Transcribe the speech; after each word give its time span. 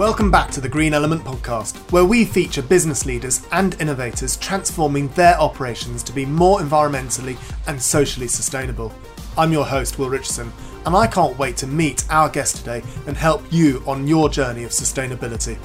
Welcome 0.00 0.30
back 0.30 0.50
to 0.52 0.62
the 0.62 0.68
Green 0.70 0.94
Element 0.94 1.22
Podcast, 1.24 1.76
where 1.92 2.06
we 2.06 2.24
feature 2.24 2.62
business 2.62 3.04
leaders 3.04 3.46
and 3.52 3.78
innovators 3.82 4.38
transforming 4.38 5.08
their 5.08 5.38
operations 5.38 6.02
to 6.04 6.12
be 6.14 6.24
more 6.24 6.60
environmentally 6.60 7.36
and 7.66 7.80
socially 7.80 8.26
sustainable. 8.26 8.94
I'm 9.36 9.52
your 9.52 9.66
host, 9.66 9.98
Will 9.98 10.08
Richardson, 10.08 10.50
and 10.86 10.96
I 10.96 11.06
can't 11.06 11.38
wait 11.38 11.58
to 11.58 11.66
meet 11.66 12.06
our 12.08 12.30
guest 12.30 12.56
today 12.56 12.82
and 13.06 13.14
help 13.14 13.44
you 13.52 13.82
on 13.86 14.06
your 14.06 14.30
journey 14.30 14.64
of 14.64 14.70
sustainability. 14.70 15.58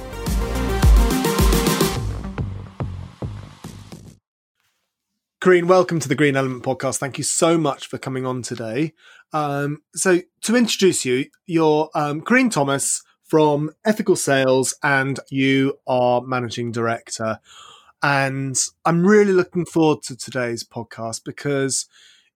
Corinne, 5.40 5.66
welcome 5.66 5.98
to 5.98 6.10
the 6.10 6.14
Green 6.14 6.36
Element 6.36 6.62
Podcast. 6.62 6.98
Thank 6.98 7.16
you 7.16 7.24
so 7.24 7.56
much 7.56 7.86
for 7.86 7.96
coming 7.96 8.26
on 8.26 8.42
today. 8.42 8.92
Um, 9.32 9.78
so, 9.94 10.20
to 10.42 10.56
introduce 10.56 11.06
you, 11.06 11.24
you're 11.46 11.88
um, 11.94 12.20
Corinne 12.20 12.50
Thomas 12.50 13.02
from 13.26 13.70
Ethical 13.84 14.16
Sales, 14.16 14.74
and 14.82 15.18
you 15.30 15.78
are 15.86 16.20
managing 16.22 16.72
director. 16.72 17.40
And 18.02 18.56
I'm 18.84 19.06
really 19.06 19.32
looking 19.32 19.64
forward 19.64 20.02
to 20.04 20.16
today's 20.16 20.62
podcast 20.62 21.24
because 21.24 21.86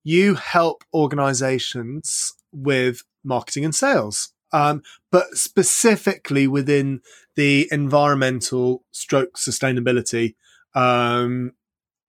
you 0.02 0.34
help 0.34 0.84
organizations 0.92 2.32
with 2.52 3.04
marketing 3.22 3.64
and 3.64 3.74
sales, 3.74 4.32
um, 4.52 4.82
but 5.12 5.26
specifically 5.36 6.46
within 6.46 7.02
the 7.36 7.68
environmental 7.70 8.82
stroke 8.90 9.36
sustainability 9.36 10.34
um, 10.74 11.52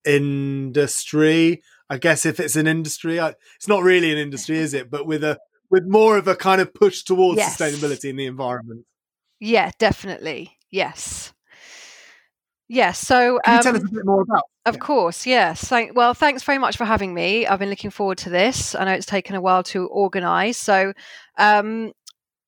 industry. 0.06 1.62
I 1.90 1.98
guess 1.98 2.26
if 2.26 2.40
it's 2.40 2.56
an 2.56 2.68
industry, 2.68 3.20
I, 3.20 3.36
it's 3.58 3.68
not 3.68 3.84
really 3.84 4.12
an 4.12 4.18
industry, 4.18 4.58
is 4.58 4.74
it? 4.74 4.90
But 4.90 5.06
with 5.06 5.24
a 5.24 5.40
with 5.72 5.86
more 5.88 6.18
of 6.18 6.28
a 6.28 6.36
kind 6.36 6.62
of 6.62 6.74
push 6.74 7.04
towards 7.04 7.38
yes. 7.38 7.58
sustainability 7.58 8.10
in 8.10 8.18
the 8.18 8.28
environment. 8.28 8.86
Yeah, 9.40 9.72
definitely. 9.80 10.58
Yes. 10.70 11.34
Yes. 12.68 13.00
So, 13.00 13.40
Can 13.44 13.58
you 13.58 13.64
tell 13.64 13.76
us 13.76 13.82
um, 13.82 13.88
a 13.88 13.92
bit 13.92 14.06
more 14.06 14.22
about? 14.22 14.44
Of 14.66 14.76
yeah. 14.76 14.80
course. 14.80 15.26
Yes. 15.26 15.64
Thank, 15.64 15.96
well, 15.96 16.14
thanks 16.14 16.44
very 16.44 16.60
much 16.60 16.78
for 16.78 16.86
having 16.86 17.14
me. 17.14 17.48
I've 17.48 17.60
been 17.60 17.70
looking 17.70 17.90
forward 17.90 18.20
to 18.20 18.30
this. 18.30 18.76
I 18.76 18.86
know 18.86 18.92
it's 18.92 19.06
taken 19.06 19.36
a 19.36 19.42
while 19.42 19.64
to 19.64 19.88
organise. 19.88 20.58
So, 20.58 20.94
um, 21.38 21.94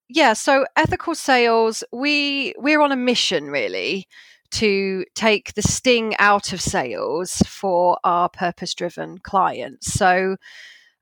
yeah. 0.08 0.34
So, 0.34 0.66
ethical 0.76 1.16
sales. 1.16 1.84
We 1.92 2.54
we're 2.58 2.82
on 2.82 2.92
a 2.92 2.96
mission 2.96 3.50
really 3.50 4.08
to 4.52 5.04
take 5.16 5.56
the 5.56 5.64
sting 5.64 6.16
out 6.20 6.54
of 6.54 6.62
sales 6.62 7.42
for 7.48 7.98
our 8.04 8.30
purpose-driven 8.30 9.18
clients. 9.18 9.92
So 9.92 10.38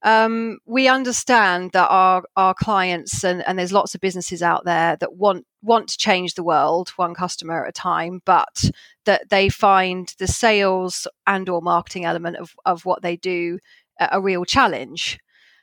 um, 0.04 0.58
we 0.66 0.88
understand 0.88 1.72
that 1.74 1.88
our 1.88 2.24
our 2.36 2.54
clients 2.54 3.24
and, 3.24 3.46
and 3.48 3.58
there's 3.58 3.72
lots 3.72 3.94
of 3.94 4.02
businesses 4.02 4.42
out 4.42 4.66
there 4.66 4.96
that 4.96 5.16
want 5.16 5.46
want 5.62 5.90
to 5.90 5.98
change 5.98 6.34
the 6.34 6.44
world 6.44 6.90
one 6.96 7.14
customer 7.14 7.64
at 7.64 7.70
a 7.70 7.72
time, 7.72 8.22
but 8.26 8.72
that 9.06 9.30
they 9.30 9.48
find 9.48 10.14
the 10.18 10.28
sales 10.28 11.08
and 11.28 11.48
or 11.50 11.62
marketing 11.62 12.06
element 12.06 12.38
of, 12.38 12.56
of 12.66 12.84
what 12.84 13.04
they 13.04 13.16
do 13.16 13.60
a, 14.00 14.10
a 14.14 14.22
real 14.22 14.44
challenge. 14.44 15.20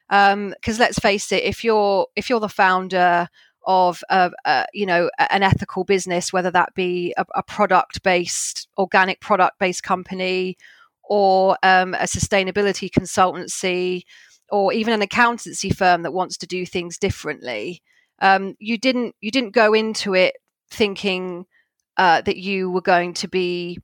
Because 0.08 0.32
um, 0.32 0.54
let's 0.78 0.98
face 1.00 1.32
it, 1.32 1.42
if 1.42 1.64
you're 1.64 2.06
if 2.14 2.30
you're 2.30 2.40
the 2.40 2.48
founder 2.48 3.28
of 3.66 4.02
a, 4.08 4.30
a, 4.44 4.66
you 4.72 4.86
know 4.86 5.10
an 5.30 5.42
ethical 5.42 5.82
business, 5.82 6.32
whether 6.32 6.50
that 6.52 6.74
be 6.74 7.12
a, 7.16 7.26
a 7.34 7.42
product 7.42 8.04
based 8.04 8.68
organic 8.78 9.20
product 9.20 9.58
based 9.58 9.82
company 9.82 10.56
or 11.08 11.56
um, 11.62 11.94
a 11.94 12.04
sustainability 12.04 12.88
consultancy 12.88 14.04
or 14.50 14.72
even 14.72 14.94
an 14.94 15.02
accountancy 15.02 15.70
firm 15.70 16.02
that 16.02 16.12
wants 16.12 16.36
to 16.38 16.46
do 16.46 16.64
things 16.64 16.98
differently. 16.98 17.82
Um, 18.20 18.54
you 18.58 18.78
didn't 18.78 19.14
you 19.20 19.30
didn't 19.30 19.54
go 19.54 19.74
into 19.74 20.14
it 20.14 20.36
thinking 20.70 21.46
uh, 21.96 22.20
that 22.22 22.36
you 22.36 22.70
were 22.70 22.82
going 22.82 23.14
to 23.14 23.28
be 23.28 23.78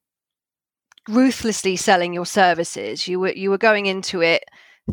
ruthlessly 1.08 1.76
selling 1.76 2.12
your 2.12 2.26
services. 2.26 3.06
You 3.06 3.20
were 3.20 3.32
you 3.32 3.50
were 3.50 3.58
going 3.58 3.86
into 3.86 4.22
it 4.22 4.44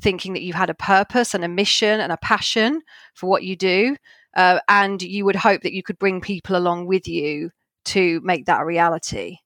thinking 0.01 0.33
that 0.33 0.43
you 0.43 0.53
had 0.53 0.69
a 0.69 0.75
purpose 0.75 1.33
and 1.33 1.43
a 1.43 1.49
mission 1.49 1.99
and 1.99 2.11
a 2.11 2.17
passion 2.17 2.81
for 3.13 3.29
what 3.29 3.43
you 3.43 3.55
do, 3.55 3.95
uh, 4.35 4.59
and 4.69 5.01
you 5.01 5.25
would 5.25 5.35
hope 5.35 5.61
that 5.63 5.73
you 5.73 5.83
could 5.83 5.99
bring 5.99 6.21
people 6.21 6.55
along 6.55 6.85
with 6.85 7.07
you 7.07 7.51
to 7.83 8.21
make 8.23 8.45
that 8.45 8.61
a 8.61 8.65
reality. 8.65 9.37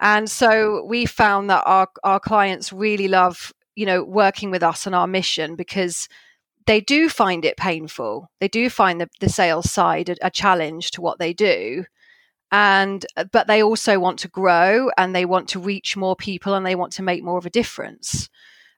And 0.00 0.30
so 0.30 0.84
we 0.84 1.06
found 1.06 1.50
that 1.50 1.62
our 1.66 1.88
our 2.02 2.20
clients 2.20 2.72
really 2.72 3.08
love 3.08 3.52
you 3.74 3.86
know, 3.86 4.02
working 4.02 4.50
with 4.50 4.62
us 4.62 4.86
on 4.86 4.94
our 4.94 5.06
mission 5.06 5.56
because 5.56 6.08
they 6.66 6.80
do 6.80 7.08
find 7.08 7.44
it 7.44 7.56
painful. 7.56 8.30
They 8.40 8.48
do 8.48 8.70
find 8.70 9.00
the, 9.00 9.08
the 9.20 9.28
sales 9.28 9.70
side 9.70 10.08
a, 10.08 10.26
a 10.26 10.30
challenge 10.30 10.92
to 10.92 11.00
what 11.00 11.18
they 11.18 11.32
do. 11.32 11.84
And, 12.50 13.04
uh, 13.16 13.24
but 13.24 13.46
they 13.46 13.62
also 13.62 13.98
want 13.98 14.20
to 14.20 14.28
grow 14.28 14.90
and 14.96 15.14
they 15.14 15.24
want 15.24 15.48
to 15.50 15.60
reach 15.60 15.96
more 15.96 16.16
people 16.16 16.54
and 16.54 16.64
they 16.64 16.76
want 16.76 16.92
to 16.94 17.02
make 17.02 17.24
more 17.24 17.38
of 17.38 17.46
a 17.46 17.50
difference. 17.50 18.28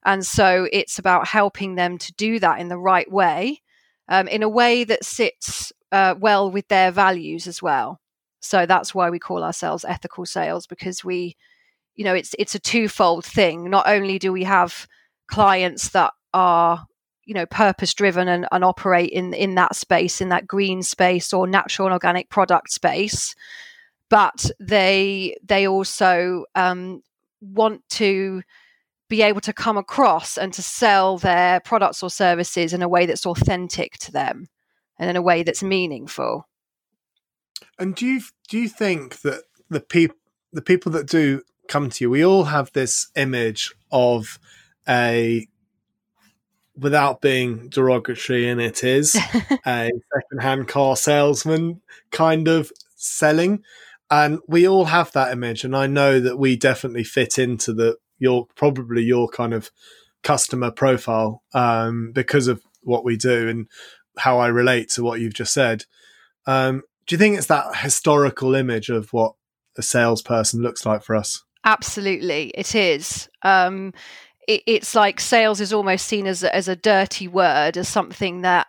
And 0.05 0.25
so 0.25 0.69
it's 0.73 0.99
about 0.99 1.29
helping 1.29 1.75
them 1.75 1.99
to 1.99 2.13
do 2.15 2.39
that 2.39 2.61
in 2.61 2.69
the 2.69 2.79
right 2.79 3.11
way, 3.11 3.63
um, 4.09 4.29
in 4.29 4.43
a 4.43 4.49
way 4.49 4.85
that 4.85 5.05
sits 5.05 5.73
uh, 5.93 6.15
well 6.19 6.51
with 6.51 6.69
their 6.69 6.91
values 6.91 7.47
as 7.47 7.61
well. 7.61 8.01
So 8.41 8.67
that's 8.67 8.95
why 8.95 9.11
we 9.11 9.19
call 9.19 9.43
ourselves 9.43 9.85
ethical 9.85 10.25
sales 10.25 10.67
because 10.67 11.05
we 11.05 11.37
you 11.97 12.05
know 12.05 12.15
it's 12.15 12.35
it's 12.39 12.55
a 12.55 12.61
twofold 12.61 13.25
thing. 13.25 13.69
Not 13.71 13.89
only 13.89 14.19
do 14.19 14.33
we 14.33 14.45
have 14.45 14.87
clients 15.29 15.91
that 15.91 16.13
are 16.33 16.87
you 17.25 17.35
know 17.35 17.47
purpose 17.47 17.93
driven 17.95 18.29
and, 18.29 18.47
and 18.53 18.65
operate 18.65 19.11
in 19.11 19.35
in 19.35 19.57
that 19.57 19.75
space 19.75 20.21
in 20.21 20.29
that 20.29 20.47
green 20.47 20.83
space 20.83 21.33
or 21.33 21.47
natural 21.47 21.89
and 21.89 21.93
organic 21.93 22.29
product 22.31 22.71
space 22.71 23.35
but 24.09 24.51
they 24.61 25.37
they 25.43 25.67
also 25.67 26.45
um, 26.55 27.03
want 27.41 27.83
to 27.89 28.43
be 29.09 29.23
able 29.23 29.41
to 29.41 29.53
come 29.53 29.77
across 29.77 30.37
and 30.37 30.53
to 30.53 30.63
sell 30.63 31.19
their 31.19 31.61
products 31.61 32.03
or 32.03 32.11
services 32.11 32.73
in 32.73 32.83
a 32.83 32.89
way 32.89 33.07
that's 33.07 33.27
authentic 33.27 33.99
to 33.99 34.11
them 34.11 34.49
and 34.99 35.11
in 35.11 35.17
a 35.17 35.23
way 35.23 35.43
that's 35.43 35.63
meaningful. 35.63 36.49
And 37.79 37.95
do 37.95 38.07
you 38.07 38.21
do 38.49 38.59
you 38.59 38.69
think 38.69 39.21
that 39.21 39.43
the 39.69 39.81
people 39.81 40.17
the 40.53 40.63
people 40.63 40.93
that 40.93 41.07
do 41.07 41.43
come 41.69 41.91
to 41.91 42.05
you, 42.05 42.11
we 42.11 42.25
all 42.25 42.45
have 42.45 42.73
this 42.73 43.09
image 43.17 43.75
of 43.91 44.39
a 44.89 45.47
without 46.79 47.23
being 47.23 47.69
derogatory 47.69 48.49
and 48.49 48.61
it 48.61 48.85
is 48.85 49.15
a 49.67 49.91
secondhand 50.15 50.69
car 50.69 50.97
salesman 50.97 51.81
kind 52.11 52.49
of 52.49 52.71
selling. 52.97 53.63
And 54.11 54.41
we 54.47 54.69
all 54.69 54.85
have 54.85 55.11
that 55.13 55.33
image 55.33 55.65
and 55.65 55.77
i 55.77 55.87
know 55.87 56.21
that 56.21 56.39
we 56.39 56.57
definitely 56.57 57.03
fit 57.03 57.39
into 57.39 57.73
the 57.73 57.97
your 58.19 58.47
probably 58.55 59.03
your 59.03 59.29
kind 59.29 59.53
of 59.53 59.71
customer 60.23 60.71
profile 60.71 61.43
um, 61.55 62.13
because 62.13 62.47
of 62.47 62.63
what 62.83 63.05
we 63.05 63.17
do 63.17 63.49
and 63.49 63.67
how 64.19 64.39
i 64.39 64.47
relate 64.47 64.89
to 64.91 65.03
what 65.03 65.21
you've 65.21 65.35
just 65.35 65.53
said. 65.53 65.85
Um, 66.47 66.83
do 67.07 67.15
you 67.15 67.19
think 67.19 67.37
it's 67.37 67.49
that 67.49 67.77
historical 67.77 68.55
image 68.55 68.89
of 68.89 69.13
what 69.13 69.35
a 69.77 69.83
salesperson 69.83 70.63
looks 70.63 70.87
like 70.87 71.03
for 71.03 71.17
us 71.17 71.43
Absolutely, 71.67 72.53
it 72.55 72.77
is. 72.77 73.29
Um, 73.43 73.93
it, 74.49 74.63
it's 74.67 74.95
like 74.95 75.21
sales 75.21 75.61
is 75.61 75.73
almost 75.73 76.07
seen 76.07 76.27
as 76.29 76.45
a, 76.45 76.55
as 76.55 76.69
a 76.69 76.77
dirty 76.77 77.29
word, 77.29 77.77
as 77.77 77.89
something 77.89 78.43
that 78.43 78.69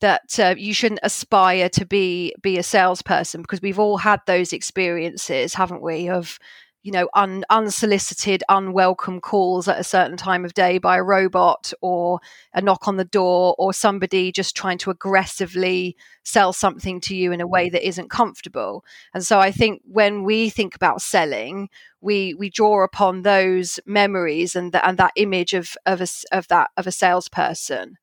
that 0.00 0.38
uh, 0.38 0.54
you 0.58 0.74
shouldn't 0.74 1.00
aspire 1.02 1.70
to 1.70 1.86
be 1.86 2.34
be 2.42 2.58
a 2.58 2.62
salesperson 2.62 3.42
because 3.42 3.62
we've 3.62 3.78
all 3.78 3.96
had 3.98 4.20
those 4.26 4.52
experiences, 4.52 5.54
haven't 5.54 5.82
we? 5.82 6.10
Of 6.10 6.38
you 6.84 6.92
know 6.92 7.08
un, 7.14 7.44
unsolicited 7.50 8.44
unwelcome 8.48 9.20
calls 9.20 9.66
at 9.66 9.80
a 9.80 9.84
certain 9.84 10.16
time 10.16 10.44
of 10.44 10.54
day 10.54 10.78
by 10.78 10.98
a 10.98 11.02
robot 11.02 11.72
or 11.80 12.20
a 12.52 12.60
knock 12.60 12.86
on 12.86 12.98
the 12.98 13.04
door 13.04 13.56
or 13.58 13.72
somebody 13.72 14.30
just 14.30 14.54
trying 14.54 14.78
to 14.78 14.90
aggressively 14.90 15.96
sell 16.22 16.52
something 16.52 17.00
to 17.00 17.16
you 17.16 17.32
in 17.32 17.40
a 17.40 17.46
way 17.46 17.68
that 17.68 17.86
isn't 17.86 18.10
comfortable. 18.10 18.84
And 19.14 19.24
so 19.24 19.40
i 19.40 19.50
think 19.50 19.82
when 19.84 20.22
we 20.22 20.50
think 20.50 20.76
about 20.76 21.02
selling 21.02 21.68
we 22.00 22.34
we 22.34 22.50
draw 22.50 22.84
upon 22.84 23.22
those 23.22 23.80
memories 23.86 24.54
and 24.54 24.76
and 24.76 24.98
that 24.98 25.12
image 25.16 25.54
of 25.54 25.74
of 25.86 26.00
a, 26.00 26.06
of 26.32 26.46
that 26.48 26.70
of 26.76 26.86
a 26.86 26.92
salesperson. 26.92 27.96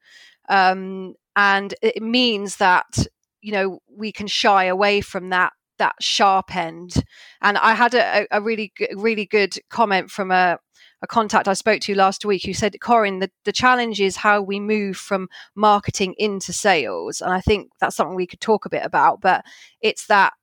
Um, 0.49 1.13
and 1.35 1.73
it 1.81 2.01
means 2.01 2.57
that 2.57 3.05
you 3.41 3.51
know 3.51 3.79
we 3.95 4.11
can 4.11 4.27
shy 4.27 4.65
away 4.65 5.01
from 5.01 5.29
that 5.29 5.53
that 5.81 5.95
sharp 5.99 6.55
end. 6.55 7.03
And 7.41 7.57
I 7.57 7.73
had 7.73 7.95
a, 7.95 8.27
a 8.31 8.39
really, 8.39 8.71
really 8.95 9.25
good 9.25 9.57
comment 9.69 10.11
from 10.11 10.29
a, 10.31 10.59
a 11.01 11.07
contact 11.07 11.47
I 11.47 11.53
spoke 11.53 11.81
to 11.81 11.95
last 11.95 12.23
week 12.23 12.45
who 12.45 12.53
said, 12.53 12.79
Corinne, 12.79 13.19
the, 13.19 13.31
the 13.45 13.51
challenge 13.51 13.99
is 13.99 14.15
how 14.17 14.43
we 14.43 14.59
move 14.59 14.95
from 14.95 15.27
marketing 15.55 16.13
into 16.19 16.53
sales. 16.53 17.19
And 17.19 17.33
I 17.33 17.41
think 17.41 17.71
that's 17.79 17.95
something 17.95 18.15
we 18.15 18.27
could 18.27 18.41
talk 18.41 18.65
a 18.65 18.69
bit 18.69 18.85
about, 18.85 19.21
but 19.21 19.43
it's 19.81 20.05
that 20.05 20.33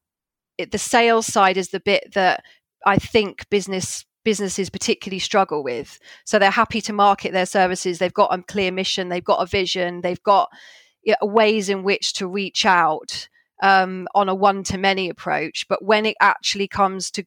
it, 0.59 0.73
the 0.73 0.79
sales 0.79 1.27
side 1.27 1.57
is 1.57 1.69
the 1.69 1.81
bit 1.81 2.13
that 2.15 2.43
I 2.85 2.97
think 2.97 3.49
business 3.49 4.05
businesses 4.25 4.69
particularly 4.69 5.21
struggle 5.21 5.63
with. 5.63 6.01
So 6.27 6.39
they're 6.39 6.51
happy 6.51 6.81
to 6.83 6.93
market 6.93 7.33
their 7.33 7.47
services. 7.47 7.99
They've 7.99 8.13
got 8.13 8.37
a 8.37 8.43
clear 8.43 8.73
mission. 8.73 9.09
They've 9.09 9.25
got 9.25 9.41
a 9.41 9.47
vision. 9.47 10.01
They've 10.01 10.23
got 10.23 10.51
you 11.05 11.15
know, 11.23 11.29
ways 11.29 11.69
in 11.69 11.85
which 11.85 12.13
to 12.15 12.27
reach 12.27 12.67
out 12.67 13.29
um, 13.63 14.09
on 14.15 14.29
a 14.29 14.35
one 14.35 14.63
to 14.65 14.79
many 14.79 15.09
approach. 15.09 15.67
But 15.69 15.85
when 15.85 16.07
it 16.07 16.17
actually 16.21 16.69
comes 16.69 17.11
to 17.13 17.25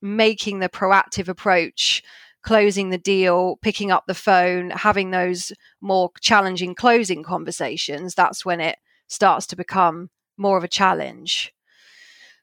making 0.00 0.58
the 0.58 0.68
proactive 0.68 1.28
approach, 1.28 2.02
closing 2.42 2.90
the 2.90 2.98
deal, 2.98 3.56
picking 3.62 3.90
up 3.90 4.04
the 4.06 4.14
phone, 4.14 4.70
having 4.70 5.10
those 5.10 5.52
more 5.80 6.10
challenging 6.20 6.74
closing 6.74 7.22
conversations, 7.22 8.14
that's 8.14 8.44
when 8.44 8.60
it 8.60 8.76
starts 9.06 9.46
to 9.46 9.56
become 9.56 10.10
more 10.36 10.56
of 10.56 10.64
a 10.64 10.68
challenge. 10.68 11.52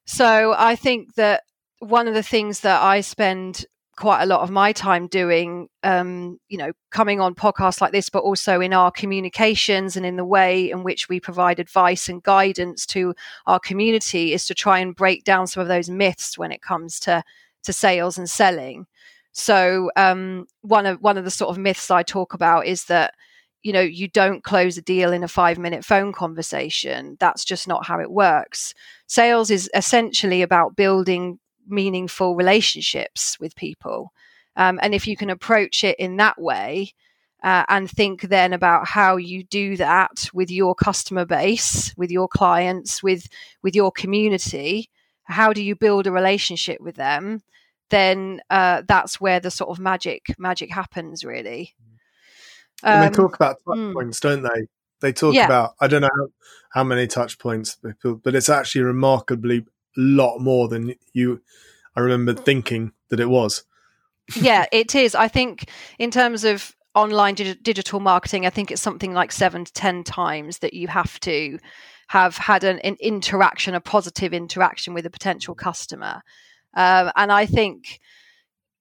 So 0.05 0.55
I 0.57 0.75
think 0.75 1.15
that 1.15 1.43
one 1.79 2.07
of 2.07 2.13
the 2.13 2.23
things 2.23 2.61
that 2.61 2.81
I 2.81 3.01
spend 3.01 3.65
quite 3.99 4.23
a 4.23 4.25
lot 4.25 4.39
of 4.39 4.49
my 4.49 4.71
time 4.71 5.07
doing, 5.07 5.67
um, 5.83 6.39
you 6.47 6.57
know, 6.57 6.71
coming 6.89 7.19
on 7.19 7.35
podcasts 7.35 7.81
like 7.81 7.91
this, 7.91 8.09
but 8.09 8.23
also 8.23 8.61
in 8.61 8.71
our 8.71 8.91
communications 8.91 9.97
and 9.97 10.05
in 10.05 10.15
the 10.15 10.23
way 10.23 10.71
in 10.71 10.83
which 10.83 11.09
we 11.09 11.19
provide 11.19 11.59
advice 11.59 12.07
and 12.07 12.23
guidance 12.23 12.85
to 12.85 13.13
our 13.45 13.59
community, 13.59 14.31
is 14.31 14.45
to 14.45 14.55
try 14.55 14.79
and 14.79 14.95
break 14.95 15.25
down 15.25 15.47
some 15.47 15.59
of 15.59 15.67
those 15.67 15.89
myths 15.89 16.37
when 16.37 16.49
it 16.49 16.61
comes 16.61 16.97
to 17.01 17.21
to 17.63 17.73
sales 17.73 18.17
and 18.17 18.29
selling. 18.29 18.87
So 19.33 19.91
um, 19.97 20.47
one 20.61 20.85
of 20.85 21.01
one 21.01 21.17
of 21.17 21.25
the 21.25 21.31
sort 21.31 21.49
of 21.49 21.57
myths 21.57 21.91
I 21.91 22.01
talk 22.01 22.33
about 22.33 22.67
is 22.67 22.85
that 22.85 23.15
you 23.63 23.73
know 23.73 23.81
you 23.81 24.07
don't 24.07 24.45
close 24.45 24.77
a 24.77 24.81
deal 24.81 25.11
in 25.11 25.25
a 25.25 25.27
five 25.27 25.59
minute 25.59 25.83
phone 25.83 26.13
conversation. 26.13 27.17
That's 27.19 27.43
just 27.43 27.67
not 27.67 27.85
how 27.85 27.99
it 27.99 28.11
works. 28.11 28.73
Sales 29.07 29.51
is 29.51 29.69
essentially 29.73 30.41
about 30.41 30.77
building 30.77 31.37
meaningful 31.69 32.35
relationships 32.35 33.39
with 33.39 33.55
people. 33.55 34.11
Um, 34.55 34.79
and 34.81 34.93
if 34.93 35.07
you 35.07 35.15
can 35.15 35.29
approach 35.29 35.83
it 35.83 35.97
in 35.99 36.17
that 36.17 36.39
way 36.39 36.93
uh, 37.43 37.63
and 37.69 37.89
think 37.89 38.23
then 38.23 38.53
about 38.53 38.87
how 38.87 39.15
you 39.15 39.43
do 39.43 39.77
that 39.77 40.29
with 40.33 40.51
your 40.51 40.75
customer 40.75 41.25
base, 41.25 41.93
with 41.95 42.11
your 42.11 42.27
clients, 42.27 43.01
with 43.01 43.27
with 43.63 43.75
your 43.75 43.91
community, 43.91 44.89
how 45.23 45.53
do 45.53 45.63
you 45.63 45.75
build 45.75 46.07
a 46.07 46.11
relationship 46.11 46.81
with 46.81 46.95
them? 46.95 47.41
Then 47.89 48.41
uh, 48.49 48.83
that's 48.87 49.21
where 49.21 49.39
the 49.39 49.51
sort 49.51 49.69
of 49.69 49.79
magic 49.79 50.35
magic 50.37 50.71
happens, 50.71 51.23
really. 51.23 51.73
Um, 52.83 52.93
and 53.03 53.13
they 53.13 53.15
talk 53.15 53.35
about 53.35 53.57
touch 53.65 53.77
mm, 53.77 53.93
points, 53.93 54.19
don't 54.19 54.43
they? 54.43 54.67
They 55.01 55.13
talk 55.13 55.33
yeah. 55.33 55.45
about 55.45 55.75
I 55.79 55.87
don't 55.87 56.01
know 56.01 56.09
how, 56.17 56.27
how 56.71 56.83
many 56.83 57.07
touch 57.07 57.39
points, 57.39 57.77
but 58.03 58.35
it's 58.35 58.49
actually 58.49 58.81
remarkably 58.81 59.65
lot 59.97 60.39
more 60.39 60.67
than 60.67 60.95
you 61.13 61.41
I 61.95 62.01
remember 62.01 62.33
thinking 62.33 62.93
that 63.09 63.19
it 63.19 63.29
was. 63.29 63.63
yeah, 64.35 64.65
it 64.71 64.95
is. 64.95 65.15
I 65.15 65.27
think 65.27 65.69
in 65.97 66.11
terms 66.11 66.43
of 66.43 66.75
online 66.95 67.35
dig- 67.35 67.61
digital 67.63 67.99
marketing, 67.99 68.45
I 68.45 68.49
think 68.49 68.71
it's 68.71 68.81
something 68.81 69.13
like 69.13 69.31
seven 69.31 69.65
to 69.65 69.73
10 69.73 70.03
times 70.03 70.59
that 70.59 70.73
you 70.73 70.87
have 70.87 71.19
to 71.21 71.59
have 72.07 72.37
had 72.37 72.63
an, 72.63 72.79
an 72.79 72.95
interaction, 72.99 73.75
a 73.75 73.81
positive 73.81 74.33
interaction 74.33 74.93
with 74.93 75.05
a 75.05 75.11
potential 75.11 75.55
customer. 75.55 76.21
Um, 76.75 77.11
and 77.15 77.31
I 77.31 77.45
think, 77.45 77.99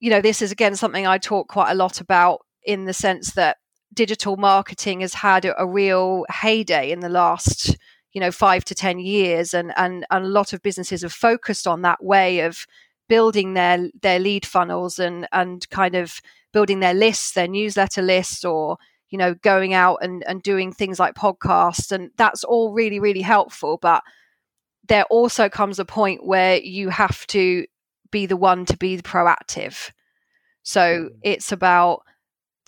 you 0.01 0.11
know, 0.11 0.21
this 0.21 0.41
is 0.41 0.53
again 0.53 0.77
something 0.77 1.07
I 1.07 1.19
talk 1.19 1.49
quite 1.49 1.71
a 1.71 1.75
lot 1.75 2.01
about 2.01 2.41
in 2.63 2.85
the 2.85 2.93
sense 2.93 3.33
that 3.33 3.57
digital 3.93 4.37
marketing 4.37 5.01
has 5.01 5.15
had 5.15 5.45
a, 5.45 5.61
a 5.61 5.67
real 5.67 6.25
heyday 6.31 6.91
in 6.91 7.01
the 7.01 7.09
last 7.09 7.77
you 8.13 8.21
know 8.21 8.31
five 8.31 8.65
to 8.65 8.75
ten 8.75 8.99
years 8.99 9.55
and, 9.55 9.73
and 9.77 10.07
and 10.11 10.25
a 10.25 10.29
lot 10.29 10.53
of 10.53 10.63
businesses 10.63 11.03
have 11.03 11.13
focused 11.13 11.67
on 11.67 11.83
that 11.83 12.03
way 12.03 12.41
of 12.41 12.67
building 13.09 13.55
their 13.55 13.89
their 14.01 14.19
lead 14.19 14.47
funnels 14.47 14.99
and 14.99 15.27
and 15.33 15.69
kind 15.71 15.95
of 15.95 16.21
building 16.53 16.81
their 16.81 16.95
lists 16.95 17.33
their 17.33 17.49
newsletter 17.49 18.03
lists 18.03 18.45
or 18.45 18.79
you 19.11 19.19
know 19.19 19.35
going 19.35 19.75
out 19.75 19.99
and 20.03 20.23
and 20.27 20.43
doing 20.43 20.73
things 20.73 20.99
like 20.99 21.15
podcasts 21.15 21.93
and 21.93 22.11
that's 22.17 22.45
all 22.45 22.73
really 22.73 23.01
really 23.01 23.23
helpful 23.23 23.79
but 23.81 24.03
there 24.87 25.05
also 25.05 25.49
comes 25.49 25.79
a 25.79 25.85
point 25.85 26.25
where 26.25 26.57
you 26.59 26.89
have 26.89 27.27
to 27.27 27.67
be 28.11 28.25
the 28.27 28.37
one 28.37 28.65
to 28.65 28.77
be 28.77 28.99
proactive 28.99 29.91
so 30.63 30.81
mm. 30.81 31.09
it's 31.23 31.53
about 31.53 32.03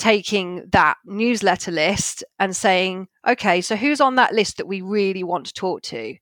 taking 0.00 0.67
that 0.73 0.97
newsletter 1.05 1.70
list 1.70 2.25
and 2.38 2.56
saying, 2.56 3.06
okay, 3.29 3.61
so 3.61 3.76
who's 3.76 4.00
on 4.00 4.14
that 4.14 4.32
list 4.32 4.56
that 4.56 4.67
we 4.67 4.81
really 4.81 5.23
want 5.23 5.44
to 5.44 5.52
talk 5.52 5.82
to? 5.82 6.17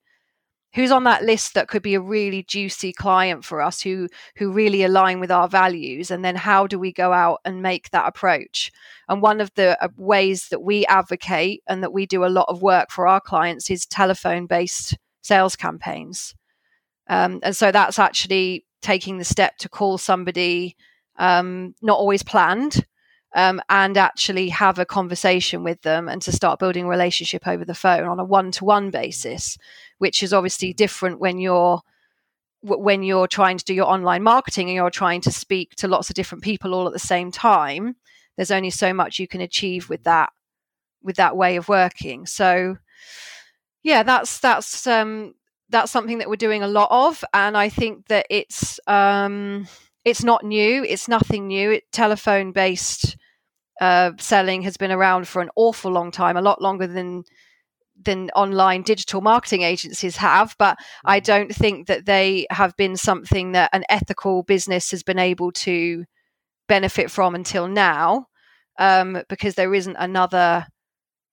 Who's 0.75 0.91
on 0.91 1.05
that 1.05 1.23
list 1.23 1.55
that 1.55 1.69
could 1.69 1.83
be 1.83 1.95
a 1.95 2.01
really 2.01 2.43
juicy 2.43 2.93
client 2.93 3.45
for 3.45 3.63
us 3.63 3.81
who 3.81 4.09
who 4.37 4.53
really 4.53 4.83
align 4.83 5.21
with 5.21 5.31
our 5.31 5.49
values 5.49 6.11
and 6.11 6.25
then 6.25 6.37
how 6.37 6.67
do 6.67 6.79
we 6.79 6.93
go 6.93 7.13
out 7.13 7.39
and 7.45 7.63
make 7.63 7.89
that 7.91 8.09
approach? 8.09 8.71
And 9.09 9.23
one 9.23 9.41
of 9.41 9.51
the 9.55 9.83
uh, 9.83 9.89
ways 9.97 10.49
that 10.49 10.61
we 10.61 10.85
advocate 10.87 11.63
and 11.69 11.83
that 11.83 11.93
we 11.93 12.05
do 12.05 12.25
a 12.25 12.27
lot 12.27 12.47
of 12.49 12.61
work 12.61 12.91
for 12.91 13.07
our 13.07 13.21
clients 13.21 13.71
is 13.71 13.87
telephone 13.87 14.47
based 14.47 14.99
sales 15.23 15.55
campaigns. 15.57 16.35
Um, 17.09 17.39
and 17.45 17.57
so 17.57 17.71
that's 17.71 17.99
actually 17.99 18.67
taking 18.83 19.19
the 19.19 19.25
step 19.25 19.57
to 19.59 19.69
call 19.69 19.99
somebody 19.99 20.77
um, 21.17 21.75
not 21.81 21.99
always 21.99 22.23
planned, 22.23 22.85
um, 23.35 23.61
and 23.69 23.97
actually 23.97 24.49
have 24.49 24.79
a 24.79 24.87
conversation 24.87 25.63
with 25.63 25.83
them 25.83 26.09
and 26.09 26.23
to 26.23 26.33
start 26.33 26.59
building 26.59 26.87
a 26.87 26.89
relationship 26.89 27.47
over 27.47 27.65
the 27.65 27.75
phone 27.75 28.05
on 28.05 28.19
a 28.19 28.25
one-to-one 28.25 28.91
basis 28.91 29.59
which 29.99 30.23
is 30.23 30.33
obviously 30.33 30.73
different 30.73 31.21
when 31.21 31.39
you're 31.39 31.81
when 32.63 33.03
you're 33.03 33.29
trying 33.29 33.57
to 33.57 33.65
do 33.65 33.75
your 33.75 33.87
online 33.87 34.23
marketing 34.23 34.69
and 34.69 34.75
you're 34.75 34.91
trying 34.91 35.21
to 35.21 35.31
speak 35.31 35.75
to 35.77 35.87
lots 35.87 36.11
of 36.11 36.15
different 36.15 36.43
people 36.43 36.75
all 36.75 36.87
at 36.87 36.93
the 36.93 36.99
same 36.99 37.31
time 37.31 37.95
there's 38.37 38.51
only 38.51 38.71
so 38.71 38.95
much 38.95 39.19
you 39.19 39.29
can 39.29 39.41
achieve 39.41 39.89
with 39.89 40.05
that 40.05 40.31
with 41.03 41.17
that 41.17 41.37
way 41.37 41.57
of 41.57 41.69
working. 41.69 42.27
So 42.27 42.79
yeah 43.83 44.03
that's 44.03 44.41
that's 44.41 44.87
um 44.87 45.35
that's 45.69 45.93
something 45.93 46.19
that 46.19 46.29
we're 46.29 46.37
doing 46.37 46.63
a 46.63 46.69
lot 46.69 46.89
of 46.91 47.25
and 47.33 47.57
i 47.57 47.69
think 47.69 48.07
that 48.09 48.27
it's 48.29 48.81
um 48.89 49.69
it's 50.09 50.25
not 50.25 50.45
new. 50.45 50.85
It's 50.85 51.09
nothing 51.09 51.47
new. 51.47 51.73
It, 51.73 51.85
telephone 51.93 52.53
based 52.53 53.17
uh, 53.81 54.13
selling 54.19 54.63
has 54.63 54.77
been 54.77 54.91
around 54.91 55.29
for 55.29 55.41
an 55.43 55.51
awful 55.57 55.91
long 55.91 56.11
time, 56.11 56.37
a 56.37 56.43
lot 56.43 56.61
longer 56.61 56.87
than 56.87 57.25
than 58.01 58.31
online 58.37 58.83
digital 58.83 59.21
marketing 59.21 59.63
agencies 59.63 60.17
have. 60.17 60.55
But 60.59 60.79
I 61.05 61.21
mm. 61.21 61.25
don't 61.25 61.55
think 61.55 61.89
that 61.89 62.07
they 62.07 62.47
have 62.51 62.77
been 62.77 62.97
something 62.97 63.53
that 63.53 63.71
an 63.73 63.85
ethical 63.89 64.43
business 64.45 64.91
has 64.93 65.03
been 65.03 65.19
able 65.19 65.53
to 65.53 66.05
benefit 66.69 67.11
from 67.11 67.35
until 67.35 67.67
now, 67.67 68.27
um, 68.79 69.23
because 69.29 69.55
there 69.55 69.75
isn't 69.75 69.97
another 69.97 70.67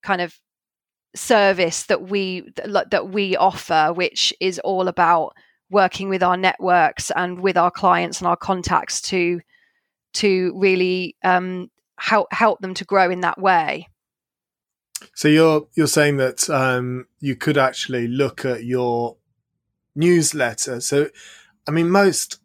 kind 0.01 0.21
of 0.21 0.39
service 1.15 1.83
that 1.83 2.01
we 2.09 2.49
that 2.65 3.09
we 3.09 3.35
offer, 3.37 3.91
which 3.93 4.33
is 4.39 4.59
all 4.59 4.87
about 4.87 5.33
working 5.69 6.09
with 6.09 6.23
our 6.23 6.37
networks 6.37 7.11
and 7.11 7.39
with 7.39 7.57
our 7.57 7.71
clients 7.71 8.19
and 8.19 8.27
our 8.27 8.37
contacts 8.37 9.01
to 9.01 9.41
to 10.13 10.53
really 10.55 11.15
um, 11.23 11.69
help 11.97 12.31
help 12.31 12.59
them 12.61 12.73
to 12.73 12.85
grow 12.85 13.09
in 13.09 13.21
that 13.21 13.39
way. 13.39 13.87
So 15.13 15.27
you're 15.27 15.67
you're 15.75 15.87
saying 15.87 16.17
that 16.17 16.49
um, 16.49 17.07
you 17.19 17.35
could 17.35 17.57
actually 17.57 18.07
look 18.07 18.45
at 18.45 18.63
your 18.63 19.17
newsletter. 19.95 20.81
So, 20.81 21.09
I 21.67 21.71
mean, 21.71 21.89
most 21.89 22.39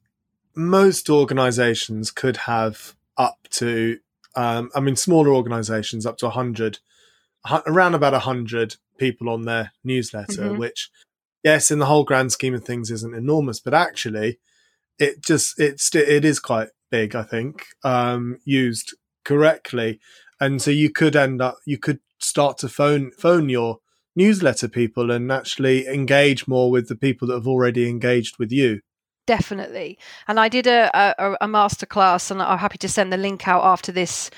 most 0.55 1.09
organisations 1.09 2.11
could 2.11 2.37
have 2.39 2.95
up 3.17 3.49
to, 3.51 3.99
um, 4.35 4.71
I 4.75 4.81
mean, 4.81 4.97
smaller 4.97 5.31
organisations 5.31 6.07
up 6.07 6.19
to 6.19 6.31
hundred, 6.31 6.79
around 7.67 7.95
about 7.95 8.21
hundred 8.23 8.77
people 8.99 9.29
on 9.29 9.45
their 9.45 9.73
newsletter, 9.85 10.43
mm-hmm. 10.43 10.59
which 10.59 10.91
yes, 11.43 11.71
in 11.71 11.79
the 11.79 11.87
whole 11.87 12.05
grand 12.05 12.33
scheme 12.33 12.55
of 12.55 12.65
things, 12.65 12.91
isn't 12.91 13.15
enormous, 13.15 13.61
but 13.61 13.75
actually, 13.75 14.39
it 14.99 15.23
just 15.23 15.59
it's 15.59 15.95
it 15.95 16.25
is 16.25 16.41
quite 16.41 16.69
big. 16.91 17.15
I 17.15 17.23
think 17.23 17.67
um, 17.85 18.39
used 18.45 18.95
correctly, 19.25 20.01
and 20.41 20.61
so 20.61 20.71
you 20.71 20.91
could 20.91 21.17
end 21.17 21.43
up 21.43 21.57
you 21.67 21.79
could 21.79 22.01
start 22.19 22.59
to 22.59 22.69
phone 22.69 23.11
phone 23.13 23.49
your 23.49 23.79
newsletter 24.17 24.69
people 24.69 25.11
and 25.11 25.31
actually 25.31 25.87
engage 25.87 26.49
more 26.49 26.71
with 26.71 26.89
the 26.89 26.97
people 26.97 27.29
that 27.29 27.35
have 27.35 27.47
already 27.47 27.89
engaged 27.89 28.39
with 28.39 28.51
you 28.51 28.81
definitely 29.27 29.97
and 30.27 30.41
i 30.41 30.49
did 30.49 30.67
a, 30.67 30.91
a, 30.93 31.37
a 31.41 31.47
masterclass 31.47 32.31
and 32.31 32.43
i'm 32.43 32.59
happy 32.59 32.77
to 32.77 32.89
send 32.89 33.13
the 33.13 33.17
link 33.17 33.47
out 33.47 33.65
after 33.65 33.93
this 33.93 34.29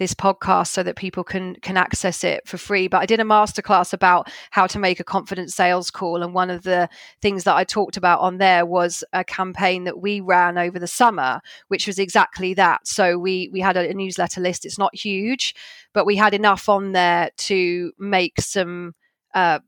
this 0.00 0.14
podcast 0.14 0.68
so 0.68 0.82
that 0.82 0.96
people 0.96 1.22
can 1.22 1.54
can 1.56 1.76
access 1.76 2.24
it 2.24 2.48
for 2.48 2.56
free. 2.56 2.88
But 2.88 3.02
I 3.02 3.06
did 3.06 3.20
a 3.20 3.24
masterclass 3.24 3.92
about 3.92 4.28
how 4.50 4.66
to 4.66 4.78
make 4.78 4.98
a 4.98 5.04
confident 5.04 5.52
sales 5.52 5.90
call, 5.90 6.22
and 6.22 6.34
one 6.34 6.50
of 6.50 6.62
the 6.62 6.88
things 7.20 7.44
that 7.44 7.54
I 7.54 7.64
talked 7.64 7.98
about 7.98 8.20
on 8.20 8.38
there 8.38 8.64
was 8.64 9.04
a 9.12 9.22
campaign 9.22 9.84
that 9.84 10.00
we 10.00 10.20
ran 10.20 10.58
over 10.58 10.78
the 10.78 10.88
summer, 10.88 11.40
which 11.68 11.86
was 11.86 11.98
exactly 11.98 12.54
that. 12.54 12.88
So 12.88 13.18
we 13.18 13.50
we 13.52 13.60
had 13.60 13.76
a, 13.76 13.90
a 13.90 13.94
newsletter 13.94 14.40
list. 14.40 14.64
It's 14.64 14.78
not 14.78 14.94
huge, 14.96 15.54
but 15.92 16.06
we 16.06 16.16
had 16.16 16.32
enough 16.32 16.68
on 16.68 16.92
there 16.92 17.30
to 17.36 17.92
make 17.98 18.40
some 18.40 18.94
uh, 19.34 19.60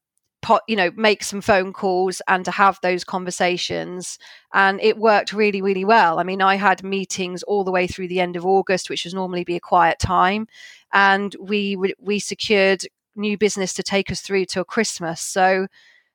you 0.66 0.76
know 0.76 0.90
make 0.96 1.22
some 1.22 1.40
phone 1.40 1.72
calls 1.72 2.20
and 2.28 2.44
to 2.44 2.50
have 2.50 2.78
those 2.82 3.04
conversations 3.04 4.18
and 4.52 4.80
it 4.80 4.98
worked 4.98 5.32
really 5.32 5.62
really 5.62 5.84
well 5.84 6.18
i 6.18 6.22
mean 6.22 6.42
i 6.42 6.56
had 6.56 6.82
meetings 6.82 7.42
all 7.44 7.64
the 7.64 7.70
way 7.70 7.86
through 7.86 8.08
the 8.08 8.20
end 8.20 8.36
of 8.36 8.44
august 8.44 8.90
which 8.90 9.04
was 9.04 9.14
normally 9.14 9.44
be 9.44 9.56
a 9.56 9.60
quiet 9.60 9.98
time 9.98 10.46
and 10.92 11.36
we 11.40 11.76
we 11.98 12.18
secured 12.18 12.84
new 13.14 13.38
business 13.38 13.72
to 13.74 13.82
take 13.82 14.10
us 14.10 14.20
through 14.20 14.44
till 14.44 14.64
christmas 14.64 15.20
so 15.20 15.66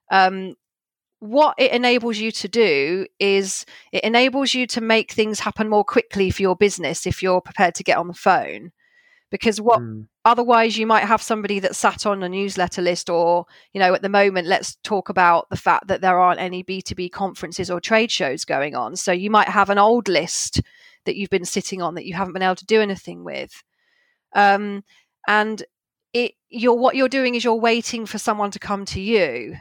um, 0.10 0.56
what 1.20 1.56
it 1.58 1.72
enables 1.72 2.18
you 2.18 2.32
to 2.32 2.48
do 2.48 3.08
is 3.20 3.66
it 3.92 4.04
enables 4.04 4.54
you 4.54 4.68
to 4.68 4.82
make 4.82 5.12
things 5.12 5.40
happen 5.40 5.68
more 5.68 5.84
quickly 5.84 6.30
for 6.30 6.42
your 6.42 6.56
business 6.56 7.08
if 7.08 7.24
you're 7.24 7.42
prepared 7.42 7.76
to 7.76 7.84
get 7.84 7.98
on 7.98 8.08
the 8.08 8.14
phone 8.14 8.72
because 9.32 9.60
what 9.60 9.82
mm. 9.82 10.08
Otherwise 10.28 10.78
you 10.78 10.86
might 10.86 11.06
have 11.06 11.22
somebody 11.22 11.60
that 11.60 11.76
sat 11.76 12.06
on 12.06 12.22
a 12.22 12.30
newsletter 12.30 12.82
list 12.82 13.10
or 13.10 13.46
you 13.74 13.80
know 13.80 13.94
at 13.94 14.02
the 14.02 14.10
moment 14.10 14.46
let's 14.46 14.76
talk 14.84 15.10
about 15.10 15.50
the 15.50 15.56
fact 15.58 15.88
that 15.88 16.02
there 16.02 16.20
aren't 16.20 16.42
any 16.42 16.64
b2b 16.64 17.12
conferences 17.12 17.72
or 17.72 17.80
trade 17.80 18.12
shows 18.12 18.46
going 18.46 18.76
on. 18.76 18.96
So 18.96 19.12
you 19.12 19.32
might 19.32 19.48
have 19.48 19.70
an 19.70 19.78
old 19.78 20.08
list 20.08 20.62
that 21.06 21.16
you've 21.16 21.30
been 21.30 21.46
sitting 21.46 21.82
on 21.82 21.96
that 21.96 22.06
you 22.06 22.14
haven't 22.14 22.34
been 22.34 22.42
able 22.42 22.56
to 22.56 22.66
do 22.66 22.82
anything 22.82 23.24
with. 23.24 23.64
Um, 24.36 24.84
and 25.28 25.64
it 26.14 26.34
you're 26.50 26.76
what 26.76 26.96
you're 26.96 27.10
doing 27.10 27.36
is 27.36 27.44
you're 27.44 27.56
waiting 27.56 28.06
for 28.06 28.18
someone 28.18 28.52
to 28.52 28.60
come 28.60 28.86
to 28.86 29.00
you 29.00 29.56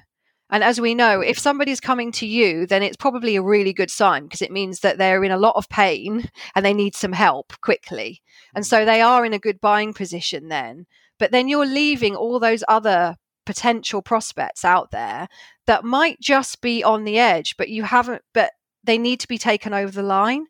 and 0.50 0.62
as 0.62 0.81
we 0.81 0.95
know, 0.95 1.21
if 1.21 1.38
somebody's 1.38 1.81
coming 1.81 2.12
to 2.12 2.26
you, 2.26 2.67
then 2.67 2.83
it's 2.83 2.97
probably 2.97 3.35
a 3.35 3.43
really 3.43 3.73
good 3.73 3.91
sign 3.91 4.25
because 4.25 4.43
it 4.43 4.53
means 4.53 4.81
that 4.81 4.97
they're 4.97 5.25
in 5.25 5.33
a 5.33 5.38
lot 5.38 5.57
of 5.57 5.69
pain 5.69 6.31
and 6.55 6.65
they 6.65 6.75
need 6.75 6.95
some 6.95 7.12
help 7.12 7.53
quickly. 7.61 8.23
And 8.55 8.65
so 8.65 8.85
they 8.85 9.00
are 9.00 9.25
in 9.25 9.33
a 9.33 9.41
good 9.41 9.61
buying 9.61 9.93
position 9.93 10.49
then. 10.49 10.87
But 11.19 11.33
then 11.33 11.49
you're 11.49 11.67
leaving 11.67 12.15
all 12.15 12.38
those 12.38 12.62
other 12.69 13.17
potential 13.45 14.03
prospects 14.03 14.65
out 14.65 14.93
there 14.93 15.29
that 15.67 15.85
might 15.85 16.21
just 16.21 16.61
be 16.61 16.85
on 16.85 17.05
the 17.05 17.19
edge, 17.19 17.57
but 17.57 17.69
you 17.69 17.83
haven't, 17.83 18.23
but 18.33 18.53
they 18.85 18.99
need 18.99 19.19
to 19.21 19.29
be 19.29 19.38
taken 19.38 19.75
over 19.75 19.91
the 19.91 20.03
line. 20.03 20.47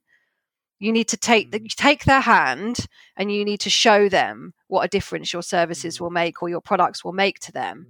You 0.78 0.92
need 0.92 1.08
to 1.08 1.16
take 1.16 1.52
the, 1.52 1.60
mm. 1.60 1.74
take 1.74 2.04
their 2.04 2.20
hand 2.20 2.86
and 3.16 3.32
you 3.32 3.46
need 3.46 3.60
to 3.60 3.70
show 3.70 4.10
them 4.10 4.52
what 4.68 4.84
a 4.84 4.88
difference 4.88 5.32
your 5.32 5.42
services 5.42 5.96
mm. 5.96 6.00
will 6.02 6.10
make 6.10 6.42
or 6.42 6.50
your 6.50 6.60
products 6.60 7.02
will 7.02 7.14
make 7.14 7.38
to 7.40 7.52
them. 7.52 7.86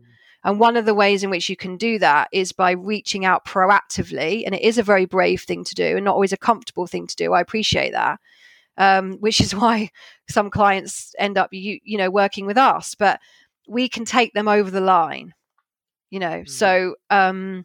And 0.47 0.61
one 0.61 0.77
of 0.77 0.87
the 0.87 0.95
ways 0.95 1.25
in 1.25 1.31
which 1.31 1.51
you 1.51 1.57
can 1.57 1.77
do 1.77 1.99
that 1.99 2.29
is 2.31 2.53
by 2.53 2.71
reaching 2.71 3.25
out 3.25 3.45
proactively. 3.45 4.45
And 4.47 4.55
it 4.55 4.63
is 4.63 4.79
a 4.79 4.83
very 4.85 5.05
brave 5.05 5.43
thing 5.43 5.65
to 5.65 5.75
do 5.75 5.97
and 5.97 6.05
not 6.05 6.15
always 6.15 6.33
a 6.33 6.37
comfortable 6.37 6.87
thing 6.87 7.09
to 7.09 7.17
do. 7.17 7.33
I 7.33 7.41
appreciate 7.41 7.91
that. 7.91 8.21
Um, 8.79 9.15
which 9.15 9.41
is 9.41 9.55
why 9.55 9.91
some 10.31 10.49
clients 10.51 11.15
end 11.19 11.37
up 11.37 11.53
you, 11.53 11.81
you 11.83 11.99
know 11.99 12.11
working 12.11 12.45
with 12.45 12.59
us 12.59 12.95
but 12.95 13.21
we 13.67 13.89
can 13.89 14.05
take 14.05 14.35
them 14.35 14.49
over 14.49 14.71
the 14.71 14.83
line 14.83 15.33
you 16.11 16.21
know 16.21 16.43
mm. 16.43 16.49
so 16.49 16.95
um, 17.09 17.65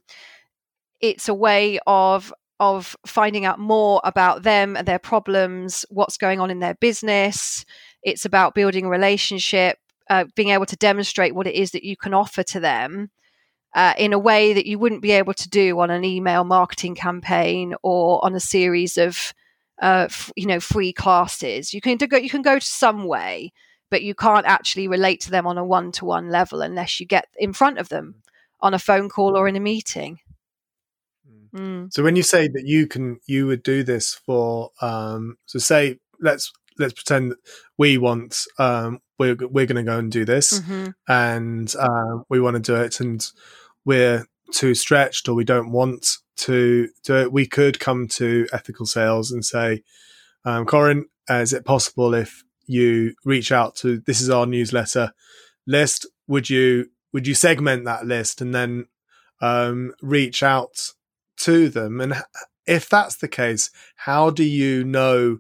it's 1.01 1.27
a 1.27 1.33
way 1.33 1.79
of 1.85 2.33
of 2.61 2.95
finding 3.05 3.43
out 3.43 3.59
more 3.59 4.00
about 4.05 4.43
them 4.43 4.77
and 4.77 4.88
their 4.88 5.00
problems 5.00 5.85
what's 5.89 6.15
going 6.15 6.39
on 6.39 6.50
in 6.50 6.59
their 6.59 6.75
business 6.75 7.65
it's 8.03 8.23
about 8.23 8.55
building 8.55 8.85
a 8.85 8.89
relationship 8.89 9.77
uh, 10.11 10.25
being 10.35 10.49
able 10.49 10.65
to 10.65 10.75
demonstrate 10.75 11.33
what 11.33 11.47
it 11.47 11.55
is 11.55 11.71
that 11.71 11.85
you 11.85 11.95
can 11.95 12.13
offer 12.13 12.43
to 12.43 12.59
them 12.59 13.09
uh, 13.73 13.93
in 13.97 14.11
a 14.11 14.19
way 14.19 14.51
that 14.51 14.65
you 14.65 14.77
wouldn't 14.77 15.01
be 15.01 15.11
able 15.11 15.33
to 15.33 15.47
do 15.47 15.79
on 15.79 15.89
an 15.89 16.03
email 16.03 16.43
marketing 16.43 16.95
campaign 16.95 17.73
or 17.81 18.23
on 18.25 18.35
a 18.35 18.39
series 18.41 18.97
of 18.97 19.33
uh, 19.81 20.07
f- 20.09 20.29
you 20.35 20.45
know 20.45 20.59
free 20.59 20.91
classes. 20.91 21.73
You 21.73 21.79
can 21.79 21.95
go 21.95 22.17
you 22.17 22.29
can 22.29 22.41
go 22.41 22.59
to 22.59 22.65
some 22.65 23.05
way, 23.05 23.53
but 23.89 24.03
you 24.03 24.13
can't 24.13 24.45
actually 24.45 24.89
relate 24.89 25.21
to 25.21 25.31
them 25.31 25.47
on 25.47 25.57
a 25.57 25.63
one 25.63 25.93
to 25.93 26.03
one 26.03 26.27
level 26.29 26.61
unless 26.61 26.99
you 26.99 27.05
get 27.05 27.29
in 27.37 27.53
front 27.53 27.77
of 27.77 27.87
them 27.87 28.15
on 28.59 28.73
a 28.73 28.79
phone 28.79 29.07
call 29.07 29.37
or 29.37 29.47
in 29.47 29.55
a 29.55 29.61
meeting. 29.61 30.19
Mm. 31.25 31.59
mm. 31.59 31.93
So 31.93 32.03
when 32.03 32.17
you 32.17 32.23
say 32.23 32.49
that 32.49 32.65
you 32.65 32.85
can 32.85 33.21
you 33.27 33.47
would 33.47 33.63
do 33.63 33.81
this 33.81 34.13
for 34.13 34.71
um, 34.81 35.37
so 35.45 35.57
say 35.57 35.99
let's 36.19 36.51
let's 36.81 36.93
pretend 36.93 37.35
we 37.77 37.97
want 37.97 38.45
um, 38.59 39.00
we're 39.17 39.35
we're 39.35 39.65
going 39.65 39.75
to 39.75 39.83
go 39.83 39.97
and 39.97 40.11
do 40.11 40.25
this, 40.25 40.59
mm-hmm. 40.59 40.89
and 41.07 41.73
uh, 41.79 42.23
we 42.29 42.41
want 42.41 42.55
to 42.55 42.61
do 42.61 42.75
it, 42.75 43.00
and 43.00 43.25
we're 43.85 44.25
too 44.51 44.75
stretched 44.75 45.27
or 45.27 45.33
we 45.33 45.43
don't 45.43 45.71
want 45.71 46.17
to 46.41 46.89
do 47.03 47.15
it, 47.15 47.31
we 47.31 47.45
could 47.45 47.79
come 47.79 48.07
to 48.07 48.47
ethical 48.51 48.85
sales 48.85 49.31
and 49.31 49.45
say, 49.45 49.83
um, 50.43 50.65
Corinne, 50.65 51.05
is 51.29 51.53
it 51.53 51.65
possible 51.65 52.13
if 52.13 52.43
you 52.65 53.13
reach 53.23 53.51
out 53.51 53.75
to 53.75 54.00
this 54.00 54.21
is 54.21 54.29
our 54.29 54.45
newsletter 54.45 55.13
list? 55.67 56.07
Would 56.27 56.50
you 56.50 56.88
would 57.13 57.27
you 57.27 57.35
segment 57.35 57.85
that 57.85 58.05
list 58.05 58.41
and 58.41 58.55
then 58.55 58.88
um, 59.41 59.93
reach 60.01 60.41
out 60.41 60.91
to 61.38 61.69
them? 61.69 62.01
And 62.01 62.15
if 62.65 62.89
that's 62.89 63.17
the 63.17 63.27
case, 63.27 63.69
how 63.95 64.29
do 64.29 64.43
you 64.43 64.83
know 64.83 65.39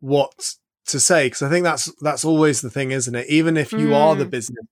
what 0.00 0.54
to 0.86 1.00
say 1.00 1.26
because 1.26 1.42
I 1.42 1.50
think 1.50 1.64
that's 1.64 1.92
that's 2.00 2.24
always 2.24 2.60
the 2.60 2.70
thing, 2.70 2.90
isn't 2.90 3.14
it? 3.14 3.28
Even 3.28 3.56
if 3.56 3.72
you 3.72 3.88
mm. 3.88 3.94
are 3.94 4.14
the 4.14 4.24
mm. 4.24 4.30
business 4.30 4.66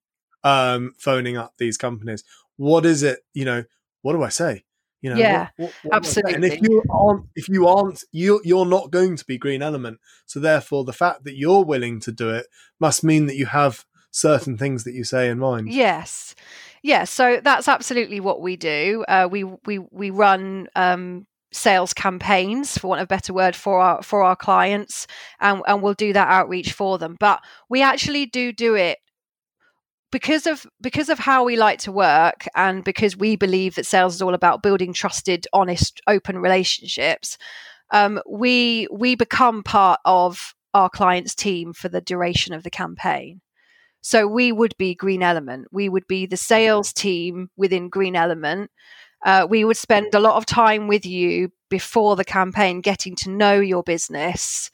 um, 0.44 0.94
phoning 0.98 1.36
up 1.36 1.54
these 1.58 1.76
companies, 1.76 2.24
what 2.56 2.86
is 2.86 3.02
it? 3.02 3.20
You 3.34 3.44
know, 3.44 3.64
what 4.02 4.14
do 4.14 4.22
I 4.22 4.28
say? 4.28 4.64
You 5.02 5.10
know, 5.10 5.16
yeah, 5.16 5.48
what, 5.56 5.66
what, 5.66 5.74
what 5.82 5.94
absolutely. 5.94 6.34
And 6.34 6.44
if 6.44 6.60
you 6.62 6.82
aren't, 6.90 7.26
if 7.36 7.48
you 7.48 7.68
aren't, 7.68 8.02
you 8.12 8.40
you're 8.44 8.66
not 8.66 8.90
going 8.90 9.16
to 9.16 9.24
be 9.24 9.38
green 9.38 9.62
element. 9.62 10.00
So 10.24 10.40
therefore, 10.40 10.84
the 10.84 10.92
fact 10.92 11.24
that 11.24 11.36
you're 11.36 11.64
willing 11.64 12.00
to 12.00 12.12
do 12.12 12.30
it 12.30 12.46
must 12.80 13.04
mean 13.04 13.26
that 13.26 13.36
you 13.36 13.46
have 13.46 13.84
certain 14.10 14.56
things 14.56 14.84
that 14.84 14.94
you 14.94 15.04
say 15.04 15.28
in 15.28 15.38
mind. 15.38 15.70
Yes, 15.70 16.34
yes. 16.82 17.10
So 17.10 17.40
that's 17.44 17.68
absolutely 17.68 18.20
what 18.20 18.40
we 18.40 18.56
do. 18.56 19.04
Uh, 19.06 19.28
we 19.30 19.44
we 19.44 19.78
we 19.78 20.10
run 20.10 20.68
um, 20.74 21.26
sales 21.56 21.94
campaigns 21.94 22.78
for 22.78 22.88
want 22.88 23.00
of 23.00 23.04
a 23.04 23.08
better 23.08 23.32
word 23.32 23.56
for 23.56 23.80
our 23.80 24.02
for 24.02 24.22
our 24.22 24.36
clients 24.36 25.06
and, 25.40 25.62
and 25.66 25.82
we'll 25.82 25.94
do 25.94 26.12
that 26.12 26.28
outreach 26.28 26.72
for 26.72 26.98
them. 26.98 27.16
But 27.18 27.40
we 27.68 27.82
actually 27.82 28.26
do 28.26 28.52
do 28.52 28.74
it 28.74 28.98
because 30.12 30.46
of 30.46 30.66
because 30.80 31.08
of 31.08 31.18
how 31.18 31.44
we 31.44 31.56
like 31.56 31.80
to 31.80 31.92
work 31.92 32.46
and 32.54 32.84
because 32.84 33.16
we 33.16 33.36
believe 33.36 33.74
that 33.74 33.86
sales 33.86 34.14
is 34.14 34.22
all 34.22 34.34
about 34.34 34.62
building 34.62 34.92
trusted 34.92 35.46
honest 35.52 36.00
open 36.06 36.38
relationships 36.38 37.38
um, 37.92 38.20
we 38.28 38.88
we 38.90 39.14
become 39.14 39.62
part 39.62 40.00
of 40.04 40.54
our 40.74 40.90
client's 40.90 41.34
team 41.34 41.72
for 41.72 41.88
the 41.88 42.00
duration 42.00 42.52
of 42.52 42.62
the 42.62 42.70
campaign. 42.70 43.40
So 44.02 44.26
we 44.26 44.52
would 44.52 44.76
be 44.76 44.94
green 44.94 45.22
element. 45.22 45.68
We 45.72 45.88
would 45.88 46.06
be 46.06 46.26
the 46.26 46.36
sales 46.36 46.92
team 46.92 47.48
within 47.56 47.88
green 47.88 48.14
element 48.14 48.70
uh, 49.24 49.46
we 49.48 49.64
would 49.64 49.76
spend 49.76 50.14
a 50.14 50.20
lot 50.20 50.36
of 50.36 50.46
time 50.46 50.88
with 50.88 51.06
you 51.06 51.50
before 51.68 52.16
the 52.16 52.24
campaign 52.24 52.80
getting 52.80 53.16
to 53.16 53.30
know 53.30 53.58
your 53.58 53.82
business. 53.82 54.70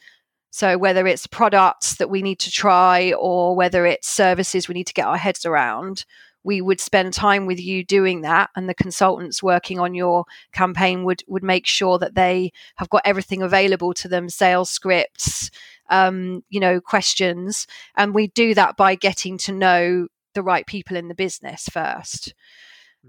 So, 0.50 0.76
whether 0.76 1.06
it's 1.06 1.26
products 1.26 1.96
that 1.96 2.10
we 2.10 2.20
need 2.20 2.38
to 2.40 2.50
try 2.50 3.12
or 3.12 3.56
whether 3.56 3.86
it's 3.86 4.08
services 4.08 4.68
we 4.68 4.74
need 4.74 4.86
to 4.88 4.92
get 4.92 5.06
our 5.06 5.16
heads 5.16 5.46
around, 5.46 6.04
we 6.44 6.60
would 6.60 6.80
spend 6.80 7.14
time 7.14 7.46
with 7.46 7.60
you 7.60 7.84
doing 7.84 8.22
that. 8.22 8.50
And 8.56 8.68
the 8.68 8.74
consultants 8.74 9.42
working 9.42 9.78
on 9.78 9.94
your 9.94 10.24
campaign 10.52 11.04
would, 11.04 11.22
would 11.26 11.42
make 11.42 11.66
sure 11.66 11.98
that 11.98 12.14
they 12.14 12.52
have 12.76 12.90
got 12.90 13.02
everything 13.04 13.42
available 13.42 13.94
to 13.94 14.08
them 14.08 14.28
sales 14.28 14.68
scripts, 14.68 15.50
um, 15.88 16.42
you 16.50 16.60
know, 16.60 16.80
questions. 16.80 17.66
And 17.96 18.14
we 18.14 18.26
do 18.28 18.54
that 18.54 18.76
by 18.76 18.94
getting 18.94 19.38
to 19.38 19.52
know 19.52 20.08
the 20.34 20.42
right 20.42 20.66
people 20.66 20.96
in 20.96 21.08
the 21.08 21.14
business 21.14 21.68
first. 21.70 22.34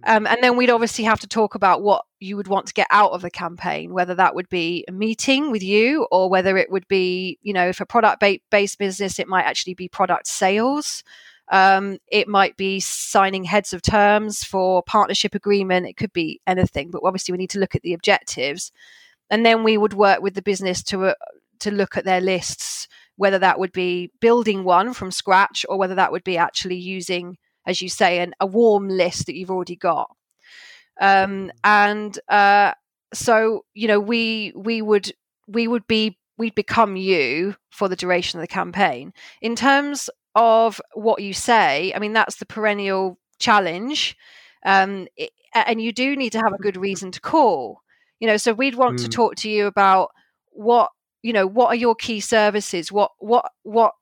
Um, 0.05 0.25
and 0.25 0.41
then 0.41 0.57
we'd 0.57 0.71
obviously 0.71 1.05
have 1.05 1.19
to 1.19 1.27
talk 1.27 1.55
about 1.55 1.83
what 1.83 2.03
you 2.19 2.35
would 2.35 2.47
want 2.47 2.65
to 2.67 2.73
get 2.73 2.87
out 2.89 3.11
of 3.11 3.21
the 3.21 3.29
campaign, 3.29 3.93
whether 3.93 4.15
that 4.15 4.33
would 4.33 4.49
be 4.49 4.83
a 4.87 4.91
meeting 4.91 5.51
with 5.51 5.61
you 5.61 6.07
or 6.11 6.29
whether 6.29 6.57
it 6.57 6.71
would 6.71 6.87
be, 6.87 7.37
you 7.41 7.53
know, 7.53 7.67
if 7.69 7.79
a 7.79 7.85
product 7.85 8.23
based 8.49 8.79
business, 8.79 9.19
it 9.19 9.27
might 9.27 9.43
actually 9.43 9.75
be 9.75 9.87
product 9.87 10.27
sales. 10.27 11.03
Um, 11.49 11.99
it 12.07 12.27
might 12.27 12.57
be 12.57 12.79
signing 12.79 13.43
heads 13.43 13.73
of 13.73 13.81
terms 13.81 14.43
for 14.43 14.81
partnership 14.83 15.35
agreement. 15.35 15.87
It 15.87 15.97
could 15.97 16.13
be 16.13 16.41
anything, 16.47 16.89
but 16.89 17.01
obviously 17.03 17.33
we 17.33 17.37
need 17.37 17.51
to 17.51 17.59
look 17.59 17.75
at 17.75 17.81
the 17.83 17.93
objectives. 17.93 18.71
And 19.29 19.45
then 19.45 19.63
we 19.63 19.77
would 19.77 19.93
work 19.93 20.21
with 20.21 20.33
the 20.33 20.41
business 20.41 20.81
to 20.83 21.07
uh, 21.07 21.13
to 21.59 21.71
look 21.71 21.95
at 21.95 22.05
their 22.05 22.21
lists, 22.21 22.87
whether 23.15 23.39
that 23.39 23.59
would 23.59 23.71
be 23.71 24.11
building 24.19 24.63
one 24.63 24.93
from 24.93 25.11
scratch 25.11 25.65
or 25.69 25.77
whether 25.77 25.95
that 25.95 26.11
would 26.11 26.23
be 26.23 26.37
actually 26.37 26.75
using 26.75 27.37
as 27.65 27.81
you 27.81 27.89
say, 27.89 28.19
an, 28.19 28.33
a 28.39 28.45
warm 28.45 28.89
list 28.89 29.25
that 29.25 29.35
you've 29.35 29.51
already 29.51 29.75
got. 29.75 30.09
Um, 31.01 31.51
and 31.63 32.17
uh, 32.29 32.73
so, 33.13 33.65
you 33.73 33.87
know, 33.87 33.99
we 33.99 34.53
we 34.55 34.81
would 34.81 35.11
we 35.47 35.67
would 35.67 35.87
be 35.87 36.17
we'd 36.37 36.55
become 36.55 36.95
you 36.95 37.55
for 37.69 37.87
the 37.87 37.95
duration 37.95 38.39
of 38.39 38.43
the 38.43 38.47
campaign. 38.47 39.13
In 39.41 39.55
terms 39.55 40.09
of 40.35 40.81
what 40.93 41.21
you 41.21 41.33
say, 41.33 41.93
I 41.95 41.99
mean, 41.99 42.13
that's 42.13 42.35
the 42.35 42.45
perennial 42.45 43.19
challenge. 43.39 44.17
Um, 44.65 45.07
it, 45.15 45.31
and 45.53 45.81
you 45.81 45.91
do 45.91 46.15
need 46.15 46.31
to 46.31 46.39
have 46.39 46.53
a 46.53 46.61
good 46.61 46.77
reason 46.77 47.11
to 47.11 47.21
call. 47.21 47.81
You 48.19 48.27
know, 48.27 48.37
so 48.37 48.53
we'd 48.53 48.75
want 48.75 48.99
mm. 48.99 49.03
to 49.03 49.09
talk 49.09 49.35
to 49.37 49.49
you 49.49 49.67
about 49.67 50.09
what 50.51 50.91
you 51.23 51.33
know 51.33 51.47
what 51.47 51.67
are 51.67 51.75
your 51.75 51.95
key 51.95 52.19
services 52.19 52.91
what 52.91 53.11
what 53.17 53.51
what 53.63 53.93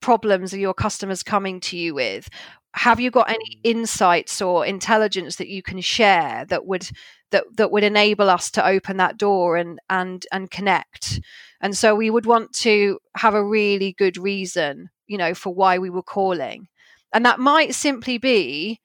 problems 0.00 0.54
are 0.54 0.58
your 0.58 0.74
customers 0.74 1.24
coming 1.24 1.58
to 1.58 1.76
you 1.76 1.94
with 1.94 2.28
have 2.74 3.00
you 3.00 3.10
got 3.10 3.30
any 3.30 3.60
insights 3.64 4.40
or 4.40 4.64
intelligence 4.64 5.36
that 5.36 5.48
you 5.48 5.62
can 5.62 5.80
share 5.80 6.44
that 6.48 6.66
would 6.66 6.88
that 7.30 7.44
that 7.56 7.70
would 7.70 7.84
enable 7.84 8.30
us 8.30 8.50
to 8.50 8.66
open 8.66 8.96
that 8.98 9.16
door 9.16 9.56
and 9.56 9.78
and 9.90 10.26
and 10.32 10.50
connect 10.50 11.20
and 11.60 11.76
so 11.76 11.94
we 11.94 12.10
would 12.10 12.26
want 12.26 12.52
to 12.52 12.98
have 13.16 13.34
a 13.34 13.44
really 13.44 13.94
good 13.98 14.16
reason 14.16 14.88
you 15.06 15.18
know 15.18 15.34
for 15.34 15.52
why 15.52 15.78
we 15.78 15.90
were 15.90 16.02
calling 16.02 16.68
and 17.12 17.24
that 17.24 17.40
might 17.40 17.74
simply 17.74 18.18
be 18.18 18.80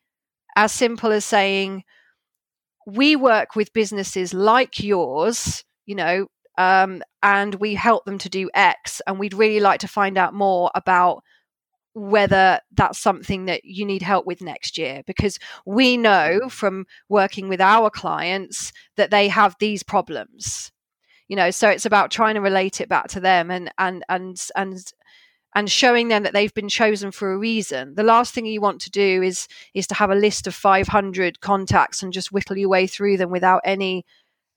as 0.55 0.71
simple 0.71 1.11
as 1.11 1.25
saying 1.25 1.83
we 2.85 3.15
work 3.15 3.55
with 3.55 3.73
businesses 3.73 4.33
like 4.33 4.79
yours, 4.79 5.63
you 5.85 5.95
know, 5.95 6.27
um, 6.57 7.01
and 7.21 7.55
we 7.55 7.75
help 7.75 8.05
them 8.05 8.17
to 8.19 8.29
do 8.29 8.49
X. 8.53 9.01
And 9.07 9.19
we'd 9.19 9.33
really 9.33 9.59
like 9.59 9.79
to 9.81 9.87
find 9.87 10.17
out 10.17 10.33
more 10.33 10.69
about 10.75 11.23
whether 11.93 12.59
that's 12.71 12.99
something 12.99 13.45
that 13.45 13.63
you 13.63 13.85
need 13.85 14.01
help 14.01 14.25
with 14.25 14.41
next 14.41 14.77
year 14.77 15.03
because 15.05 15.37
we 15.65 15.95
know 15.95 16.39
mm. 16.43 16.51
from 16.51 16.85
working 17.09 17.49
with 17.49 17.61
our 17.61 17.89
clients 17.89 18.71
that 18.97 19.11
they 19.11 19.27
have 19.27 19.55
these 19.59 19.83
problems 19.83 20.71
you 21.27 21.35
know 21.35 21.51
so 21.51 21.69
it's 21.69 21.85
about 21.85 22.11
trying 22.11 22.35
to 22.35 22.41
relate 22.41 22.81
it 22.81 22.89
back 22.89 23.07
to 23.07 23.19
them 23.19 23.51
and 23.51 23.71
and 23.77 24.03
and 24.09 24.47
and 24.55 24.93
and 25.55 25.69
showing 25.69 26.07
them 26.07 26.23
that 26.23 26.33
they've 26.33 26.53
been 26.53 26.69
chosen 26.69 27.11
for 27.11 27.31
a 27.31 27.37
reason. 27.37 27.95
The 27.95 28.03
last 28.03 28.33
thing 28.33 28.45
you 28.45 28.61
want 28.61 28.81
to 28.81 28.91
do 28.91 29.21
is 29.21 29.47
is 29.73 29.87
to 29.87 29.95
have 29.95 30.09
a 30.09 30.15
list 30.15 30.47
of 30.47 30.55
500 30.55 31.41
contacts 31.41 32.01
and 32.01 32.13
just 32.13 32.31
whittle 32.31 32.57
your 32.57 32.69
way 32.69 32.87
through 32.87 33.17
them 33.17 33.29
without 33.29 33.61
any 33.63 34.05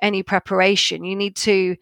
any 0.03 0.23
preparation. 0.23 1.05
You 1.05 1.17
need 1.17 1.37
to 1.37 1.77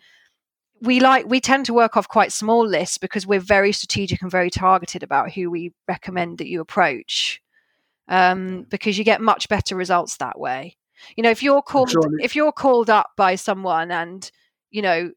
we 0.81 1.01
like 1.01 1.27
we 1.27 1.41
tend 1.41 1.67
to 1.67 1.75
work 1.75 1.97
off 1.97 2.09
quite 2.09 2.33
small 2.33 2.67
lists 2.67 2.99
because 2.99 3.27
we're 3.27 3.41
very 3.41 3.73
strategic 3.73 4.23
and 4.23 4.31
very 4.31 4.51
targeted 4.51 5.03
about 5.03 5.33
who 5.33 5.51
we 5.51 5.73
recommend 5.89 6.39
that 6.39 6.49
you 6.49 6.61
approach. 6.61 7.41
Um, 8.07 8.67
because 8.69 8.99
you 8.99 9.05
get 9.05 9.23
much 9.23 9.49
better 9.49 9.75
results 9.77 10.19
that 10.19 10.39
way. 10.39 10.77
You 11.17 11.23
know, 11.23 11.31
if 11.31 11.43
you're 11.43 11.63
called 11.63 11.95
if 12.21 12.37
you're 12.37 12.53
called 12.53 12.91
up 12.91 13.11
by 13.17 13.37
someone 13.37 13.91
and 13.91 14.31
you 14.71 14.83
know 14.83 15.11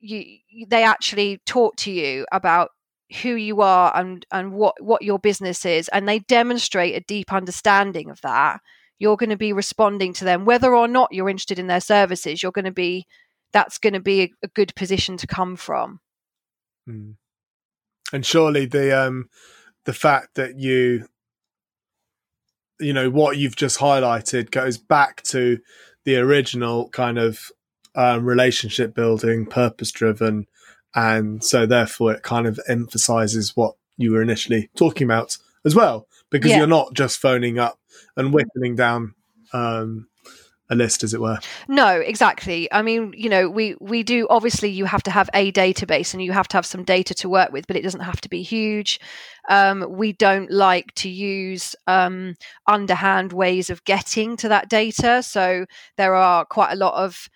you 0.00 0.38
they 0.68 0.82
actually 0.82 1.40
talk 1.46 1.76
to 1.76 1.90
you 1.90 2.26
about 2.32 2.70
who 3.22 3.34
you 3.34 3.60
are 3.60 3.92
and 3.96 4.26
and 4.32 4.52
what 4.52 4.74
what 4.82 5.02
your 5.02 5.18
business 5.18 5.64
is 5.64 5.88
and 5.88 6.08
they 6.08 6.18
demonstrate 6.20 6.96
a 6.96 7.00
deep 7.00 7.32
understanding 7.32 8.10
of 8.10 8.20
that 8.22 8.60
you're 8.98 9.16
going 9.16 9.30
to 9.30 9.36
be 9.36 9.52
responding 9.52 10.12
to 10.12 10.24
them 10.24 10.44
whether 10.44 10.74
or 10.74 10.88
not 10.88 11.12
you're 11.12 11.28
interested 11.28 11.58
in 11.58 11.68
their 11.68 11.80
services 11.80 12.42
you're 12.42 12.50
going 12.50 12.64
to 12.64 12.72
be 12.72 13.06
that's 13.56 13.78
going 13.78 13.94
to 13.94 14.00
be 14.00 14.22
a, 14.22 14.30
a 14.42 14.48
good 14.48 14.74
position 14.74 15.16
to 15.16 15.26
come 15.26 15.56
from 15.56 15.98
mm. 16.86 17.14
and 18.12 18.26
surely 18.26 18.66
the 18.66 18.92
um 18.96 19.30
the 19.86 19.94
fact 19.94 20.34
that 20.34 20.58
you 20.58 21.06
you 22.78 22.92
know 22.92 23.08
what 23.08 23.38
you've 23.38 23.56
just 23.56 23.78
highlighted 23.78 24.50
goes 24.50 24.76
back 24.76 25.22
to 25.22 25.58
the 26.04 26.16
original 26.16 26.90
kind 26.90 27.18
of 27.18 27.50
um, 27.94 28.26
relationship 28.26 28.94
building 28.94 29.46
purpose 29.46 29.90
driven 29.90 30.46
and 30.94 31.42
so 31.42 31.64
therefore 31.64 32.12
it 32.12 32.22
kind 32.22 32.46
of 32.46 32.60
emphasizes 32.68 33.56
what 33.56 33.74
you 33.96 34.12
were 34.12 34.20
initially 34.20 34.68
talking 34.76 35.06
about 35.06 35.38
as 35.66 35.74
well, 35.74 36.06
because 36.30 36.52
yeah. 36.52 36.58
you're 36.58 36.66
not 36.66 36.94
just 36.94 37.18
phoning 37.18 37.58
up 37.58 37.78
and 38.16 38.32
whittling 38.32 38.76
down 38.76 39.14
um, 39.52 40.08
a 40.68 40.74
list 40.74 41.04
as 41.04 41.14
it 41.14 41.20
were. 41.20 41.38
No 41.68 41.88
exactly. 41.88 42.70
I 42.72 42.82
mean 42.82 43.12
you 43.16 43.28
know 43.28 43.48
we 43.48 43.76
we 43.80 44.02
do 44.02 44.26
obviously 44.30 44.68
you 44.70 44.84
have 44.84 45.02
to 45.04 45.10
have 45.10 45.30
a 45.34 45.52
database 45.52 46.12
and 46.12 46.22
you 46.22 46.32
have 46.32 46.48
to 46.48 46.56
have 46.56 46.66
some 46.66 46.84
data 46.84 47.14
to 47.14 47.28
work 47.28 47.52
with 47.52 47.66
but 47.66 47.76
it 47.76 47.82
doesn't 47.82 48.00
have 48.00 48.20
to 48.22 48.28
be 48.28 48.42
huge. 48.42 49.00
Um, 49.48 49.86
we 49.88 50.12
don't 50.12 50.50
like 50.50 50.92
to 50.96 51.08
use 51.08 51.76
um, 51.86 52.34
underhand 52.66 53.32
ways 53.32 53.70
of 53.70 53.84
getting 53.84 54.36
to 54.38 54.48
that 54.48 54.68
data. 54.68 55.22
So 55.22 55.66
there 55.96 56.14
are 56.14 56.44
quite 56.44 56.72
a 56.72 56.76
lot 56.76 56.94
of 56.94 57.28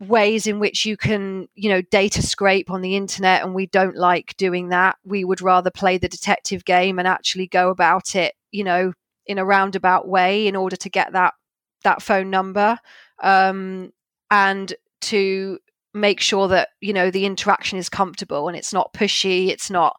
ways 0.00 0.46
in 0.48 0.58
which 0.58 0.84
you 0.84 0.96
can 0.96 1.46
you 1.54 1.70
know 1.70 1.80
data 1.80 2.20
scrape 2.20 2.68
on 2.68 2.82
the 2.82 2.96
internet 2.96 3.42
and 3.42 3.54
we 3.54 3.66
don't 3.66 3.96
like 3.96 4.36
doing 4.36 4.70
that. 4.70 4.96
We 5.04 5.24
would 5.24 5.40
rather 5.40 5.70
play 5.70 5.98
the 5.98 6.08
detective 6.08 6.64
game 6.64 6.98
and 6.98 7.06
actually 7.06 7.46
go 7.46 7.70
about 7.70 8.16
it 8.16 8.34
you 8.50 8.64
know 8.64 8.92
in 9.26 9.38
a 9.38 9.44
roundabout 9.44 10.06
way 10.06 10.46
in 10.46 10.56
order 10.56 10.76
to 10.76 10.90
get 10.90 11.12
that 11.12 11.34
that 11.84 12.02
phone 12.02 12.30
number 12.30 12.78
um, 13.22 13.92
and 14.30 14.74
to 15.02 15.58
make 15.92 16.20
sure 16.20 16.48
that 16.48 16.70
you 16.80 16.92
know 16.92 17.10
the 17.10 17.24
interaction 17.24 17.78
is 17.78 17.88
comfortable 17.88 18.48
and 18.48 18.56
it's 18.56 18.72
not 18.72 18.92
pushy 18.92 19.48
it's 19.48 19.70
not 19.70 19.96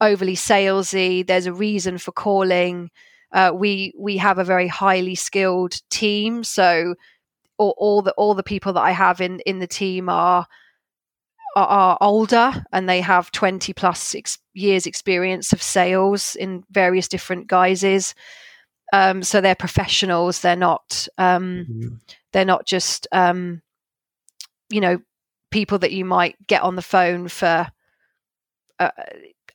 overly 0.00 0.36
salesy 0.36 1.26
there's 1.26 1.46
a 1.46 1.52
reason 1.52 1.98
for 1.98 2.12
calling. 2.12 2.90
Uh, 3.32 3.52
we 3.54 3.94
we 3.96 4.16
have 4.16 4.38
a 4.38 4.44
very 4.44 4.66
highly 4.66 5.14
skilled 5.14 5.80
team 5.88 6.42
so 6.42 6.94
all, 7.58 7.74
all 7.78 8.02
the 8.02 8.12
all 8.12 8.34
the 8.34 8.42
people 8.42 8.72
that 8.72 8.80
I 8.80 8.90
have 8.90 9.20
in 9.20 9.38
in 9.40 9.60
the 9.60 9.68
team 9.68 10.08
are 10.08 10.46
are, 11.56 11.98
older 12.00 12.64
and 12.72 12.88
they 12.88 13.00
have 13.00 13.32
20 13.32 13.72
plus 13.72 14.14
ex- 14.14 14.38
years 14.54 14.86
experience 14.86 15.52
of 15.52 15.62
sales 15.62 16.36
in 16.36 16.64
various 16.70 17.08
different 17.08 17.48
guises 17.48 18.14
um, 18.92 19.22
so 19.22 19.40
they're 19.40 19.54
professionals 19.54 20.40
they're 20.40 20.56
not 20.56 21.06
um, 21.18 21.66
mm-hmm. 21.68 21.94
they're 22.32 22.44
not 22.44 22.66
just 22.66 23.06
um, 23.12 23.62
you 24.70 24.80
know 24.80 25.00
people 25.50 25.78
that 25.78 25.92
you 25.92 26.04
might 26.04 26.36
get 26.46 26.62
on 26.62 26.76
the 26.76 26.82
phone 26.82 27.28
for 27.28 27.66
uh, 28.78 28.90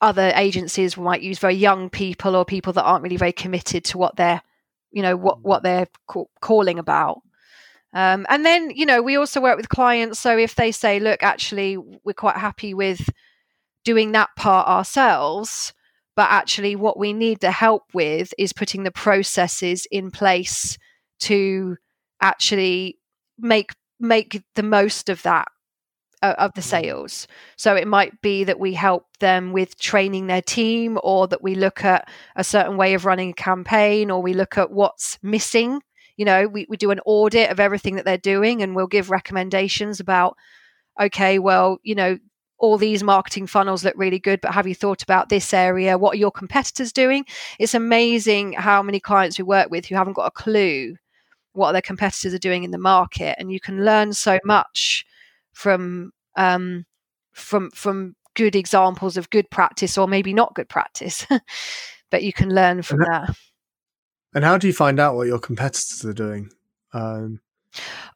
other 0.02 0.32
agencies 0.36 0.98
might 0.98 1.21
use 1.21 1.39
very 1.39 1.56
young 1.56 1.89
people 1.89 2.36
or 2.36 2.45
people 2.45 2.74
that 2.74 2.84
aren't 2.84 3.04
really 3.04 3.17
very 3.17 3.32
committed 3.32 3.84
to 3.84 3.98
what 3.98 4.15
they're 4.15 4.41
you 4.91 5.02
know 5.02 5.15
what 5.15 5.41
what 5.41 5.63
they're 5.63 5.88
ca- 6.08 6.26
calling 6.41 6.80
about 6.80 7.21
um, 7.95 8.26
and 8.28 8.45
then, 8.45 8.71
you 8.71 8.86
know, 8.86 9.02
we 9.02 9.15
also 9.15 9.39
work 9.39 9.56
with 9.56 9.69
clients. 9.69 10.19
So 10.19 10.38
if 10.38 10.56
they 10.56 10.74
say, 10.74 11.00
look, 11.00 11.24
actually, 11.24 11.78
we're 11.78 12.12
quite 12.12 12.36
happy 12.36 12.74
with 12.74 13.10
doing 13.86 14.12
that 14.12 14.30
part 14.36 14.67
ourselves, 14.67 15.74
but 16.15 16.30
actually, 16.32 16.75
what 16.75 16.97
we 16.97 17.13
need 17.13 17.39
the 17.39 17.51
help 17.51 17.84
with 17.93 18.34
is 18.38 18.54
putting 18.54 18.84
the 18.84 18.91
processes 18.91 19.88
in 19.91 20.12
place 20.12 20.78
to 21.21 21.78
actually 22.21 22.97
make 23.38 23.71
make 23.99 24.41
the 24.56 24.63
most 24.63 25.10
of 25.10 25.21
that 25.23 25.47
uh, 26.21 26.36
of 26.38 26.54
the 26.54 26.62
mm. 26.62 26.65
sales. 26.65 27.28
So 27.58 27.75
it 27.75 27.88
might 27.88 28.21
be 28.21 28.45
that 28.45 28.60
we 28.60 28.73
help 28.73 29.06
them 29.19 29.51
with 29.51 29.78
training 29.80 30.28
their 30.28 30.41
team, 30.41 30.97
or 31.04 31.28
that 31.28 31.43
we 31.43 31.56
look 31.56 31.84
at 31.84 32.10
a 32.36 32.43
certain 32.43 32.78
way 32.78 32.93
of 32.93 33.06
running 33.06 33.32
a 33.32 33.34
campaign, 33.34 34.10
or 34.10 34.21
we 34.21 34.34
look 34.34 34.58
at 34.58 34.71
what's 34.71 35.19
missing 35.21 35.82
you 36.17 36.23
know 36.23 36.47
we, 36.47 36.65
we 36.69 36.78
do 36.78 36.91
an 36.91 37.01
audit 37.06 37.49
of 37.49 37.60
everything 37.60 37.95
that 37.95 38.06
they're 38.06 38.17
doing 38.17 38.62
and 38.62 38.75
we'll 38.75 38.88
give 38.88 39.10
recommendations 39.10 39.99
about 39.99 40.38
okay 40.99 41.39
well 41.39 41.78
you 41.84 41.95
know 41.95 42.17
all 42.58 42.78
these 42.78 43.04
marketing 43.04 43.48
funnels 43.48 43.84
look 43.84 43.96
really 43.98 44.20
good 44.20 44.39
but 44.41 44.54
have 44.54 44.68
you 44.68 44.76
thought 44.76 45.04
about 45.04 45.30
this 45.30 45.54
area? 45.54 45.98
What 45.98 46.15
are 46.15 46.20
your 46.20 46.32
competitors 46.32 46.91
doing? 46.91 47.26
It's 47.60 47.74
amazing 47.74 48.54
how 48.54 48.82
many 48.82 49.00
clients 49.00 49.38
we 49.38 49.44
work 49.44 49.70
with 49.70 49.86
who 49.86 49.96
haven't 49.96 50.13
got 50.13 50.28
a 50.28 50.32
clue 50.32 50.96
what 51.54 51.72
their 51.72 51.82
competitors 51.82 52.34
are 52.34 52.39
doing 52.39 52.63
in 52.63 52.72
the 52.72 52.78
market 52.78 53.36
and 53.39 53.52
you 53.52 53.60
can 53.60 53.86
learn 53.86 54.12
so 54.12 54.39
much 54.44 55.06
from 55.54 56.12
um, 56.36 56.86
from 57.32 57.72
from 57.72 58.15
good 58.34 58.56
examples 58.56 59.15
of 59.15 59.30
good 59.30 59.50
practice 59.50 59.98
or 59.98 60.08
maybe 60.08 60.34
not 60.34 60.54
good 60.54 60.68
practice 60.68 61.26
but 62.12 62.24
you 62.24 62.34
can 62.34 62.54
learn 62.54 62.82
from 62.82 63.00
that, 63.00 63.28
that. 63.28 63.38
and 64.34 64.44
how 64.44 64.58
do 64.58 64.68
you 64.68 64.74
find 64.74 65.00
out 65.00 65.15
what 65.15 65.28
your 65.28 65.39
competitors 65.39 66.06
are 66.06 66.13
doing? 66.13 66.50
Um, 66.94 67.41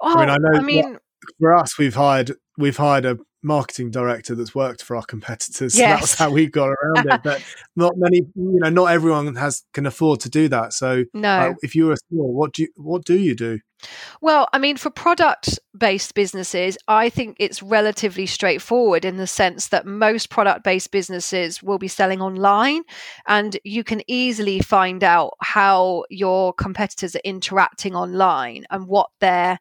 oh, 0.01 0.15
I 0.15 0.19
mean, 0.19 0.29
I 0.29 0.37
know 0.37 0.59
I 0.59 0.61
mean, 0.61 0.97
for 1.39 1.55
us, 1.55 1.77
we've 1.77 1.95
hired 1.95 2.31
we've 2.57 2.77
hired 2.77 3.05
a 3.05 3.17
marketing 3.41 3.91
director 3.91 4.35
that's 4.35 4.53
worked 4.53 4.83
for 4.83 4.95
our 4.95 5.03
competitors. 5.03 5.77
Yes. 5.77 5.89
So 5.99 6.05
that's 6.05 6.15
how 6.15 6.31
we 6.31 6.47
got 6.47 6.69
around 6.69 7.11
it. 7.11 7.21
But 7.23 7.43
not 7.75 7.93
many, 7.97 8.17
you 8.35 8.59
know, 8.59 8.69
not 8.69 8.85
everyone 8.85 9.35
has 9.35 9.63
can 9.73 9.85
afford 9.85 10.19
to 10.21 10.29
do 10.29 10.47
that. 10.49 10.73
So, 10.73 11.03
no, 11.13 11.29
uh, 11.29 11.53
if 11.61 11.75
you're 11.75 11.93
a 11.93 11.97
small, 12.09 12.33
what 12.33 12.53
do 12.53 12.63
you 12.63 12.67
what 12.75 13.05
do 13.05 13.17
you 13.17 13.35
do? 13.35 13.59
Well, 14.21 14.47
I 14.51 14.59
mean, 14.59 14.77
for 14.77 14.89
product 14.89 15.59
based 15.77 16.13
businesses, 16.13 16.77
I 16.87 17.09
think 17.09 17.37
it's 17.39 17.63
relatively 17.63 18.25
straightforward 18.25 19.05
in 19.05 19.17
the 19.17 19.27
sense 19.27 19.69
that 19.69 19.85
most 19.85 20.29
product 20.29 20.63
based 20.63 20.91
businesses 20.91 21.63
will 21.63 21.77
be 21.77 21.87
selling 21.87 22.21
online 22.21 22.83
and 23.27 23.57
you 23.63 23.83
can 23.83 24.01
easily 24.07 24.59
find 24.59 25.03
out 25.03 25.33
how 25.41 26.03
your 26.09 26.53
competitors 26.53 27.15
are 27.15 27.21
interacting 27.23 27.95
online 27.95 28.65
and 28.69 28.87
what 28.87 29.09
they're 29.19 29.59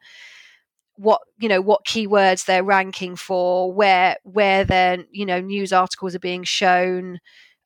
what 0.99 1.21
you 1.39 1.49
know 1.49 1.61
what 1.61 1.87
keywords 1.87 2.45
they're 2.45 2.65
ranking 2.65 3.15
for 3.15 3.73
where 3.73 4.17
where 4.25 4.65
their 4.65 4.99
you 5.13 5.25
know 5.25 5.41
news 5.41 5.73
articles 5.73 6.15
are 6.15 6.21
being 6.21 6.43
shown 6.43 7.21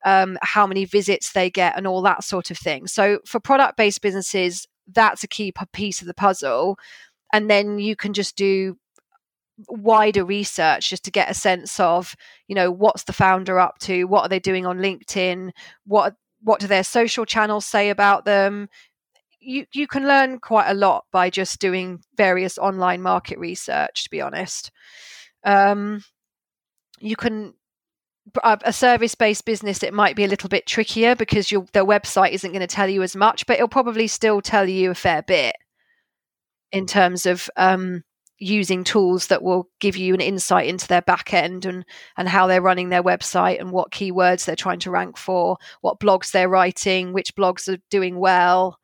um, 0.05 0.37
how 0.41 0.67
many 0.67 0.85
visits 0.85 1.31
they 1.31 1.49
get 1.49 1.75
and 1.77 1.87
all 1.87 2.01
that 2.03 2.23
sort 2.23 2.51
of 2.51 2.57
thing. 2.57 2.87
So 2.87 3.19
for 3.25 3.39
product 3.39 3.75
based 3.75 4.01
businesses 4.01 4.67
that's 4.87 5.23
a 5.23 5.27
key 5.27 5.53
piece 5.71 6.01
of 6.01 6.07
the 6.07 6.13
puzzle. 6.13 6.77
And 7.31 7.49
then 7.49 7.79
you 7.79 7.95
can 7.95 8.13
just 8.13 8.35
do 8.35 8.77
wider 9.69 10.25
research 10.25 10.89
just 10.89 11.03
to 11.05 11.11
get 11.11 11.29
a 11.29 11.33
sense 11.33 11.79
of 11.79 12.15
you 12.47 12.55
know 12.55 12.71
what's 12.71 13.03
the 13.03 13.13
founder 13.13 13.59
up 13.59 13.77
to 13.77 14.05
what 14.05 14.23
are 14.23 14.29
they 14.29 14.39
doing 14.39 14.65
on 14.65 14.79
linkedin 14.79 15.51
what 15.85 16.15
what 16.41 16.59
do 16.59 16.65
their 16.65 16.83
social 16.83 17.23
channels 17.23 17.63
say 17.63 17.91
about 17.91 18.25
them 18.25 18.67
you 19.43 19.65
you 19.73 19.87
can 19.87 20.07
learn 20.07 20.39
quite 20.39 20.69
a 20.69 20.73
lot 20.73 21.05
by 21.11 21.29
just 21.29 21.59
doing 21.59 22.01
various 22.15 22.57
online 22.57 23.01
market 23.01 23.37
research 23.37 24.05
to 24.05 24.09
be 24.09 24.21
honest 24.21 24.71
um, 25.43 26.03
you 26.99 27.15
can 27.15 27.53
a 28.43 28.71
service 28.71 29.15
based 29.15 29.43
business 29.45 29.83
it 29.83 29.93
might 29.93 30.15
be 30.15 30.23
a 30.23 30.29
little 30.29 30.47
bit 30.47 30.65
trickier 30.65 31.13
because 31.13 31.51
your 31.51 31.65
their 31.73 31.85
website 31.85 32.31
isn't 32.31 32.51
going 32.51 32.61
to 32.61 32.67
tell 32.67 32.87
you 32.87 33.03
as 33.03 33.15
much 33.17 33.45
but 33.45 33.55
it'll 33.55 33.67
probably 33.67 34.07
still 34.07 34.39
tell 34.41 34.67
you 34.67 34.91
a 34.91 34.95
fair 34.95 35.21
bit 35.21 35.55
in 36.71 36.85
terms 36.85 37.25
of 37.25 37.49
um, 37.57 38.03
using 38.39 38.83
tools 38.83 39.27
that 39.27 39.41
will 39.41 39.69
give 39.79 39.95
you 39.95 40.13
an 40.13 40.21
insight 40.21 40.67
into 40.67 40.87
their 40.87 41.01
back 41.01 41.33
end 41.33 41.65
and 41.65 41.85
and 42.17 42.27
how 42.27 42.47
they're 42.47 42.61
running 42.61 42.89
their 42.89 43.03
website 43.03 43.59
and 43.59 43.71
what 43.71 43.91
keywords 43.91 44.45
they're 44.45 44.55
trying 44.55 44.79
to 44.79 44.91
rank 44.91 45.17
for, 45.17 45.57
what 45.81 45.99
blogs 45.99 46.31
they're 46.31 46.49
writing, 46.49 47.13
which 47.13 47.35
blogs 47.35 47.71
are 47.73 47.81
doing 47.89 48.17
well. 48.17 48.77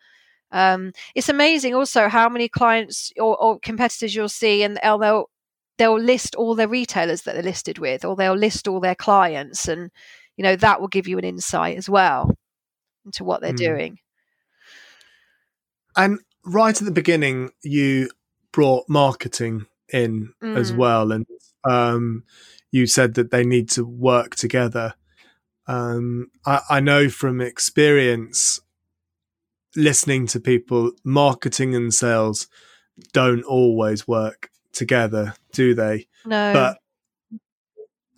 Um, 0.51 0.93
it's 1.15 1.29
amazing 1.29 1.75
also 1.75 2.07
how 2.07 2.27
many 2.29 2.49
clients 2.49 3.11
or, 3.17 3.37
or 3.41 3.59
competitors 3.59 4.15
you'll 4.15 4.29
see, 4.29 4.63
and 4.63 4.79
they'll 4.81 5.29
they'll 5.77 5.99
list 5.99 6.35
all 6.35 6.55
their 6.55 6.67
retailers 6.67 7.23
that 7.23 7.33
they're 7.33 7.43
listed 7.43 7.79
with, 7.79 8.03
or 8.03 8.15
they'll 8.15 8.35
list 8.35 8.67
all 8.67 8.79
their 8.79 8.95
clients, 8.95 9.67
and 9.67 9.91
you 10.37 10.43
know 10.43 10.55
that 10.55 10.81
will 10.81 10.87
give 10.87 11.07
you 11.07 11.17
an 11.17 11.23
insight 11.23 11.77
as 11.77 11.89
well 11.89 12.35
into 13.05 13.23
what 13.23 13.41
they're 13.41 13.53
mm. 13.53 13.57
doing. 13.57 13.99
And 15.95 16.19
right 16.45 16.79
at 16.79 16.85
the 16.85 16.91
beginning, 16.91 17.51
you 17.63 18.09
brought 18.51 18.87
marketing 18.89 19.67
in 19.91 20.33
mm. 20.41 20.57
as 20.57 20.73
well, 20.73 21.11
and 21.11 21.25
um, 21.63 22.23
you 22.71 22.87
said 22.87 23.15
that 23.15 23.31
they 23.31 23.43
need 23.43 23.69
to 23.71 23.83
work 23.83 24.35
together. 24.35 24.93
Um, 25.67 26.31
I, 26.45 26.61
I 26.69 26.79
know 26.79 27.09
from 27.09 27.41
experience, 27.41 28.59
listening 29.75 30.27
to 30.27 30.39
people, 30.39 30.91
marketing 31.03 31.75
and 31.75 31.93
sales 31.93 32.47
don't 33.13 33.43
always 33.43 34.07
work 34.07 34.49
together, 34.73 35.33
do 35.53 35.73
they? 35.73 36.07
No, 36.25 36.53
but 36.53 36.77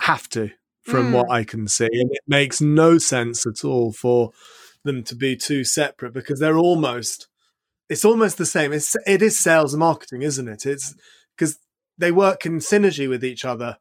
have 0.02 0.28
to, 0.30 0.52
from 0.82 1.12
mm. 1.12 1.14
what 1.14 1.30
I 1.30 1.44
can 1.44 1.68
see, 1.68 1.90
and 1.92 2.12
it 2.12 2.24
makes 2.28 2.62
no 2.62 2.98
sense 2.98 3.46
at 3.46 3.64
all 3.64 3.92
for 3.92 4.32
them 4.84 5.04
to 5.04 5.16
be 5.16 5.36
too 5.36 5.64
separate 5.64 6.14
because 6.14 6.40
they're 6.40 6.58
almost 6.58 7.28
it's 7.92 8.06
almost 8.06 8.38
the 8.38 8.46
same. 8.46 8.72
It's 8.72 8.96
it 9.06 9.22
is 9.22 9.38
sales 9.38 9.74
and 9.74 9.82
marketing, 9.82 10.22
isn't 10.22 10.48
it? 10.48 10.66
It's 10.66 10.96
because 11.36 11.60
they 11.98 12.12
work 12.12 12.46
in 12.46 12.60
synergy 12.60 13.10
with 13.10 13.24
each 13.24 13.44
other. 13.44 13.78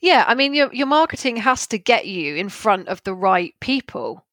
Yeah, 0.00 0.24
I 0.26 0.34
mean 0.34 0.52
your 0.52 0.72
your 0.72 0.88
marketing 0.88 1.36
has 1.36 1.66
to 1.68 1.78
get 1.78 2.06
you 2.06 2.34
in 2.34 2.48
front 2.48 2.88
of 2.88 3.02
the 3.04 3.14
right 3.14 3.54
people. 3.60 4.26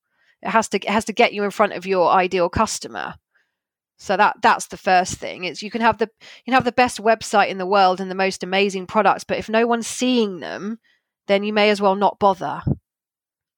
It 0.47 0.51
has 0.51 0.69
to 0.69 0.77
it 0.77 0.89
has 0.89 1.03
to 1.05 1.13
get 1.13 1.33
you 1.33 1.43
in 1.43 1.51
front 1.51 1.73
of 1.73 1.85
your 1.85 2.09
ideal 2.09 2.47
customer. 2.47 3.15
So 3.97 4.15
that 4.15 4.37
that's 4.41 4.67
the 4.67 4.77
first 4.77 5.15
thing. 5.15 5.43
Is 5.43 5.61
you 5.61 5.69
can 5.69 5.81
have 5.81 5.97
the 5.97 6.09
you 6.21 6.43
can 6.45 6.53
have 6.53 6.63
the 6.63 6.71
best 6.71 7.01
website 7.01 7.49
in 7.49 7.57
the 7.57 7.65
world 7.65 7.99
and 7.99 8.09
the 8.09 8.15
most 8.15 8.43
amazing 8.43 8.87
products, 8.87 9.25
but 9.25 9.37
if 9.37 9.49
no 9.49 9.67
one's 9.67 9.87
seeing 9.87 10.39
them, 10.39 10.79
then 11.27 11.43
you 11.43 11.51
may 11.51 11.69
as 11.69 11.81
well 11.81 11.95
not 11.95 12.17
bother 12.17 12.61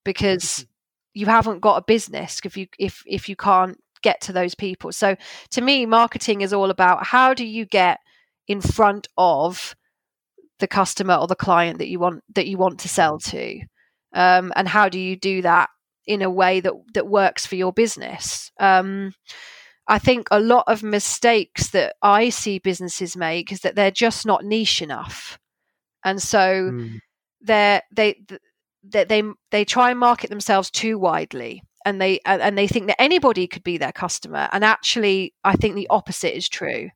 because 0.03 0.65
you 1.13 1.27
haven't 1.27 1.59
got 1.59 1.77
a 1.77 1.83
business 1.85 2.39
if 2.43 2.57
you 2.57 2.65
if 2.79 3.03
if 3.05 3.29
you 3.29 3.35
can't 3.35 3.77
get 4.01 4.19
to 4.21 4.33
those 4.33 4.55
people. 4.55 4.91
So 4.91 5.15
to 5.51 5.61
me, 5.61 5.85
marketing 5.85 6.41
is 6.41 6.53
all 6.53 6.71
about 6.71 7.05
how 7.05 7.35
do 7.35 7.45
you 7.45 7.65
get 7.65 7.99
in 8.47 8.61
front 8.61 9.07
of 9.15 9.75
the 10.57 10.67
customer 10.67 11.13
or 11.13 11.27
the 11.27 11.35
client 11.35 11.77
that 11.77 11.87
you 11.87 11.99
want 11.99 12.23
that 12.33 12.47
you 12.47 12.57
want 12.57 12.79
to 12.79 12.89
sell 12.89 13.19
to, 13.19 13.59
um, 14.13 14.51
and 14.55 14.67
how 14.67 14.89
do 14.89 14.97
you 14.99 15.15
do 15.15 15.43
that 15.43 15.69
in 16.09 16.23
a 16.23 16.29
way 16.29 16.59
that 16.59 16.73
that 16.95 17.07
works 17.07 17.45
for 17.45 17.55
your 17.55 17.71
business? 17.71 18.51
Um, 18.59 19.13
I 19.87 19.99
think 19.99 20.27
a 20.31 20.39
lot 20.39 20.65
of 20.67 20.83
mistakes 20.83 21.69
that 21.69 21.95
I 22.01 22.29
see 22.29 22.57
businesses 22.59 23.15
make 23.15 23.51
is 23.51 23.61
that 23.61 23.75
they're 23.75 23.91
just 23.91 24.25
not 24.25 24.43
niche 24.43 24.81
enough, 24.81 25.39
and 26.03 26.19
so 26.21 26.71
mm. 26.71 26.99
they're 27.41 27.83
they 27.95 28.15
they 28.83 29.05
they 29.05 29.23
they 29.51 29.65
try 29.65 29.91
and 29.91 29.99
market 29.99 30.31
themselves 30.31 30.71
too 30.71 30.97
widely 30.97 31.61
and 31.85 32.01
they 32.01 32.19
and 32.25 32.57
they 32.57 32.67
think 32.67 32.87
that 32.87 33.01
anybody 33.01 33.47
could 33.47 33.63
be 33.63 33.77
their 33.77 33.91
customer 33.91 34.47
and 34.51 34.63
actually 34.63 35.33
i 35.43 35.53
think 35.55 35.75
the 35.75 35.87
opposite 35.89 36.35
is 36.35 36.47
true 36.47 36.89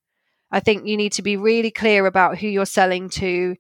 i 0.52 0.60
think 0.60 0.88
you 0.88 0.96
need 0.98 1.12
to 1.12 1.22
be 1.22 1.38
really 1.38 1.72
clear 1.72 2.06
about 2.06 2.38
who 2.38 2.48
you're 2.48 2.66
selling 2.66 3.10
to 3.10 3.56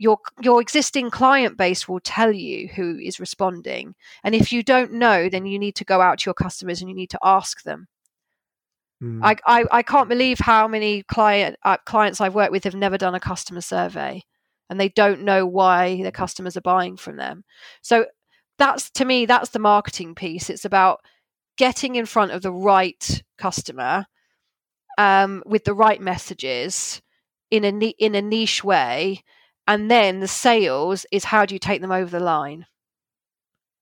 your 0.00 0.18
your 0.40 0.62
existing 0.62 1.10
client 1.10 1.58
base 1.58 1.86
will 1.86 2.00
tell 2.00 2.32
you 2.32 2.68
who 2.68 2.98
is 2.98 3.20
responding. 3.20 3.94
And 4.24 4.34
if 4.34 4.50
you 4.50 4.62
don't 4.62 4.92
know 4.94 5.28
then 5.28 5.44
you 5.44 5.58
need 5.58 5.76
to 5.76 5.84
go 5.84 6.00
out 6.00 6.20
to 6.20 6.28
your 6.28 6.34
customers 6.34 6.80
and 6.80 6.88
you 6.88 6.96
need 6.96 7.10
to 7.10 7.18
ask 7.22 7.62
them. 7.62 7.86
Mm. 9.02 9.20
I, 9.22 9.36
I, 9.46 9.64
I 9.70 9.82
can't 9.82 10.08
believe 10.08 10.38
how 10.38 10.66
many 10.66 11.02
client 11.02 11.56
uh, 11.64 11.76
clients 11.84 12.20
i've 12.20 12.34
worked 12.34 12.52
with 12.52 12.64
have 12.64 12.74
never 12.74 12.98
done 12.98 13.14
a 13.14 13.20
customer 13.20 13.60
survey 13.60 14.22
and 14.70 14.80
they 14.80 14.88
don't 14.88 15.22
know 15.22 15.46
why 15.46 16.00
their 16.02 16.12
customers 16.12 16.56
are 16.56 16.62
buying 16.62 16.96
from 16.96 17.16
them. 17.16 17.44
So 17.82 18.06
that's 18.58 18.88
to 18.92 19.04
me 19.04 19.26
that's 19.26 19.50
the 19.50 19.58
marketing 19.58 20.14
piece. 20.14 20.48
It's 20.48 20.64
about 20.64 21.00
getting 21.58 21.96
in 21.96 22.06
front 22.06 22.32
of 22.32 22.40
the 22.40 22.52
right 22.52 23.22
customer 23.36 24.06
um, 24.96 25.42
with 25.44 25.64
the 25.64 25.74
right 25.74 26.00
messages 26.00 27.02
in 27.50 27.64
a 27.64 27.86
in 27.98 28.14
a 28.14 28.22
niche 28.22 28.64
way 28.64 29.22
and 29.70 29.88
then 29.88 30.18
the 30.18 30.26
sales 30.26 31.06
is 31.12 31.22
how 31.22 31.46
do 31.46 31.54
you 31.54 31.60
take 31.60 31.80
them 31.80 31.92
over 31.92 32.10
the 32.10 32.24
line? 32.24 32.66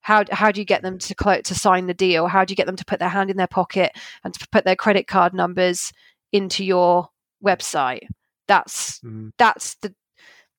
How 0.02 0.22
how 0.30 0.52
do 0.52 0.60
you 0.60 0.66
get 0.66 0.82
them 0.82 0.98
to 0.98 1.14
to 1.42 1.54
sign 1.54 1.86
the 1.86 1.94
deal? 1.94 2.26
How 2.26 2.44
do 2.44 2.52
you 2.52 2.56
get 2.56 2.66
them 2.66 2.76
to 2.76 2.84
put 2.84 2.98
their 2.98 3.08
hand 3.08 3.30
in 3.30 3.38
their 3.38 3.46
pocket 3.46 3.92
and 4.22 4.34
to 4.34 4.46
put 4.52 4.66
their 4.66 4.76
credit 4.76 5.06
card 5.06 5.32
numbers 5.32 5.94
into 6.30 6.62
your 6.62 7.08
website? 7.42 8.06
That's 8.48 9.00
mm. 9.00 9.30
that's 9.38 9.76
the 9.76 9.94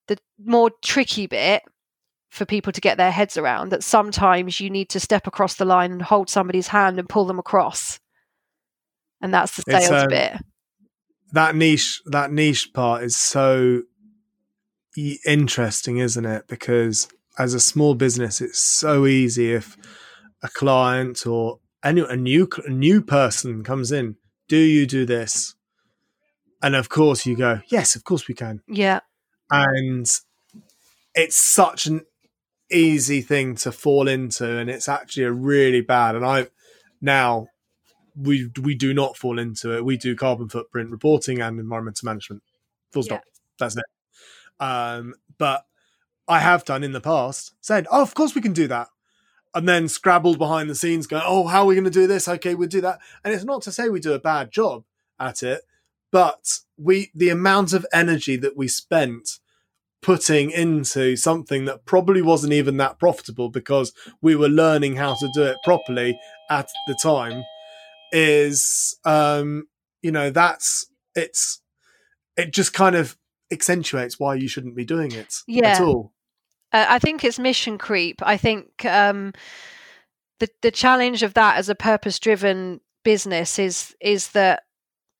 the 0.07 0.17
more 0.43 0.71
tricky 0.81 1.27
bit 1.27 1.61
for 2.31 2.45
people 2.45 2.73
to 2.73 2.81
get 2.81 2.97
their 2.97 3.11
heads 3.11 3.37
around 3.37 3.69
that 3.69 3.83
sometimes 3.83 4.59
you 4.59 4.71
need 4.71 4.89
to 4.89 4.99
step 4.99 5.27
across 5.27 5.57
the 5.57 5.65
line 5.65 5.91
and 5.91 6.01
hold 6.01 6.27
somebody's 6.31 6.69
hand 6.69 6.97
and 6.97 7.07
pull 7.07 7.25
them 7.25 7.37
across. 7.37 7.99
And 9.21 9.31
that's 9.31 9.57
the 9.57 9.61
sales 9.69 9.91
um, 9.91 10.07
bit. 10.07 10.37
that 11.33 11.55
niche 11.55 12.01
that 12.07 12.31
niche 12.31 12.73
part 12.73 13.03
is 13.03 13.15
so 13.15 13.83
interesting 15.25 15.97
isn't 15.97 16.25
it 16.25 16.47
because 16.47 17.07
as 17.37 17.53
a 17.53 17.59
small 17.59 17.95
business 17.95 18.41
it's 18.41 18.59
so 18.59 19.05
easy 19.05 19.53
if 19.53 19.77
a 20.43 20.49
client 20.49 21.25
or 21.25 21.59
any 21.83 22.01
a 22.01 22.15
new 22.15 22.47
a 22.65 22.69
new 22.69 23.01
person 23.01 23.63
comes 23.63 23.91
in 23.91 24.15
do 24.47 24.57
you 24.57 24.85
do 24.85 25.05
this 25.05 25.55
and 26.61 26.75
of 26.75 26.89
course 26.89 27.25
you 27.25 27.35
go 27.35 27.61
yes 27.67 27.95
of 27.95 28.03
course 28.03 28.27
we 28.27 28.33
can 28.33 28.61
yeah 28.67 28.99
and 29.51 30.19
it's 31.15 31.35
such 31.35 31.85
an 31.85 32.01
easy 32.71 33.21
thing 33.21 33.55
to 33.55 33.71
fall 33.71 34.07
into, 34.07 34.57
and 34.57 34.69
it's 34.69 34.87
actually 34.87 35.23
a 35.23 35.31
really 35.31 35.81
bad. 35.81 36.15
And 36.15 36.25
I 36.25 36.47
now 37.01 37.47
we 38.15 38.49
we 38.61 38.75
do 38.75 38.93
not 38.93 39.17
fall 39.17 39.39
into 39.39 39.75
it. 39.75 39.85
We 39.85 39.97
do 39.97 40.15
carbon 40.15 40.49
footprint 40.49 40.91
reporting 40.91 41.41
and 41.41 41.59
environmental 41.59 42.05
management. 42.05 42.43
Full 42.91 43.03
stop. 43.03 43.21
Yeah. 43.23 43.39
That's 43.59 43.77
it. 43.77 43.85
Um, 44.59 45.15
but 45.37 45.65
I 46.27 46.39
have 46.39 46.65
done 46.65 46.83
in 46.83 46.91
the 46.91 47.01
past 47.01 47.53
said, 47.61 47.87
"Oh, 47.91 48.01
of 48.01 48.13
course 48.13 48.35
we 48.35 48.41
can 48.41 48.53
do 48.53 48.67
that," 48.67 48.87
and 49.53 49.67
then 49.67 49.87
scrabbled 49.87 50.37
behind 50.37 50.69
the 50.69 50.75
scenes, 50.75 51.07
going, 51.07 51.23
"Oh, 51.25 51.47
how 51.47 51.61
are 51.61 51.65
we 51.65 51.75
going 51.75 51.85
to 51.85 51.89
do 51.89 52.07
this? 52.07 52.27
Okay, 52.27 52.55
we'll 52.55 52.69
do 52.69 52.81
that." 52.81 52.99
And 53.23 53.33
it's 53.33 53.43
not 53.43 53.61
to 53.63 53.71
say 53.71 53.89
we 53.89 53.99
do 53.99 54.13
a 54.13 54.19
bad 54.19 54.51
job 54.51 54.83
at 55.19 55.43
it, 55.43 55.61
but 56.11 56.59
we 56.77 57.11
the 57.15 57.29
amount 57.29 57.73
of 57.73 57.85
energy 57.93 58.35
that 58.37 58.57
we 58.57 58.67
spent 58.67 59.39
putting 60.01 60.49
into 60.51 61.15
something 61.15 61.65
that 61.65 61.85
probably 61.85 62.21
wasn't 62.21 62.53
even 62.53 62.77
that 62.77 62.99
profitable 62.99 63.49
because 63.49 63.93
we 64.21 64.35
were 64.35 64.47
learning 64.47 64.95
how 64.95 65.13
to 65.13 65.29
do 65.33 65.43
it 65.43 65.57
properly 65.63 66.17
at 66.49 66.69
the 66.87 66.97
time 67.01 67.43
is 68.11 68.97
um 69.05 69.67
you 70.01 70.11
know 70.11 70.29
that's 70.29 70.87
it's 71.15 71.61
it 72.37 72.53
just 72.53 72.73
kind 72.73 72.95
of 72.95 73.17
accentuates 73.51 74.19
why 74.19 74.35
you 74.35 74.47
shouldn't 74.47 74.75
be 74.75 74.85
doing 74.85 75.11
it 75.11 75.35
yeah. 75.47 75.69
at 75.69 75.81
all. 75.81 76.13
Uh, 76.71 76.85
i 76.87 76.99
think 76.99 77.23
it's 77.23 77.39
mission 77.39 77.77
creep. 77.77 78.21
I 78.23 78.37
think 78.37 78.85
um 78.85 79.33
the 80.39 80.49
the 80.61 80.71
challenge 80.71 81.23
of 81.23 81.33
that 81.33 81.57
as 81.57 81.69
a 81.69 81.75
purpose 81.75 82.19
driven 82.19 82.81
business 83.03 83.59
is 83.59 83.95
is 84.01 84.31
that 84.31 84.63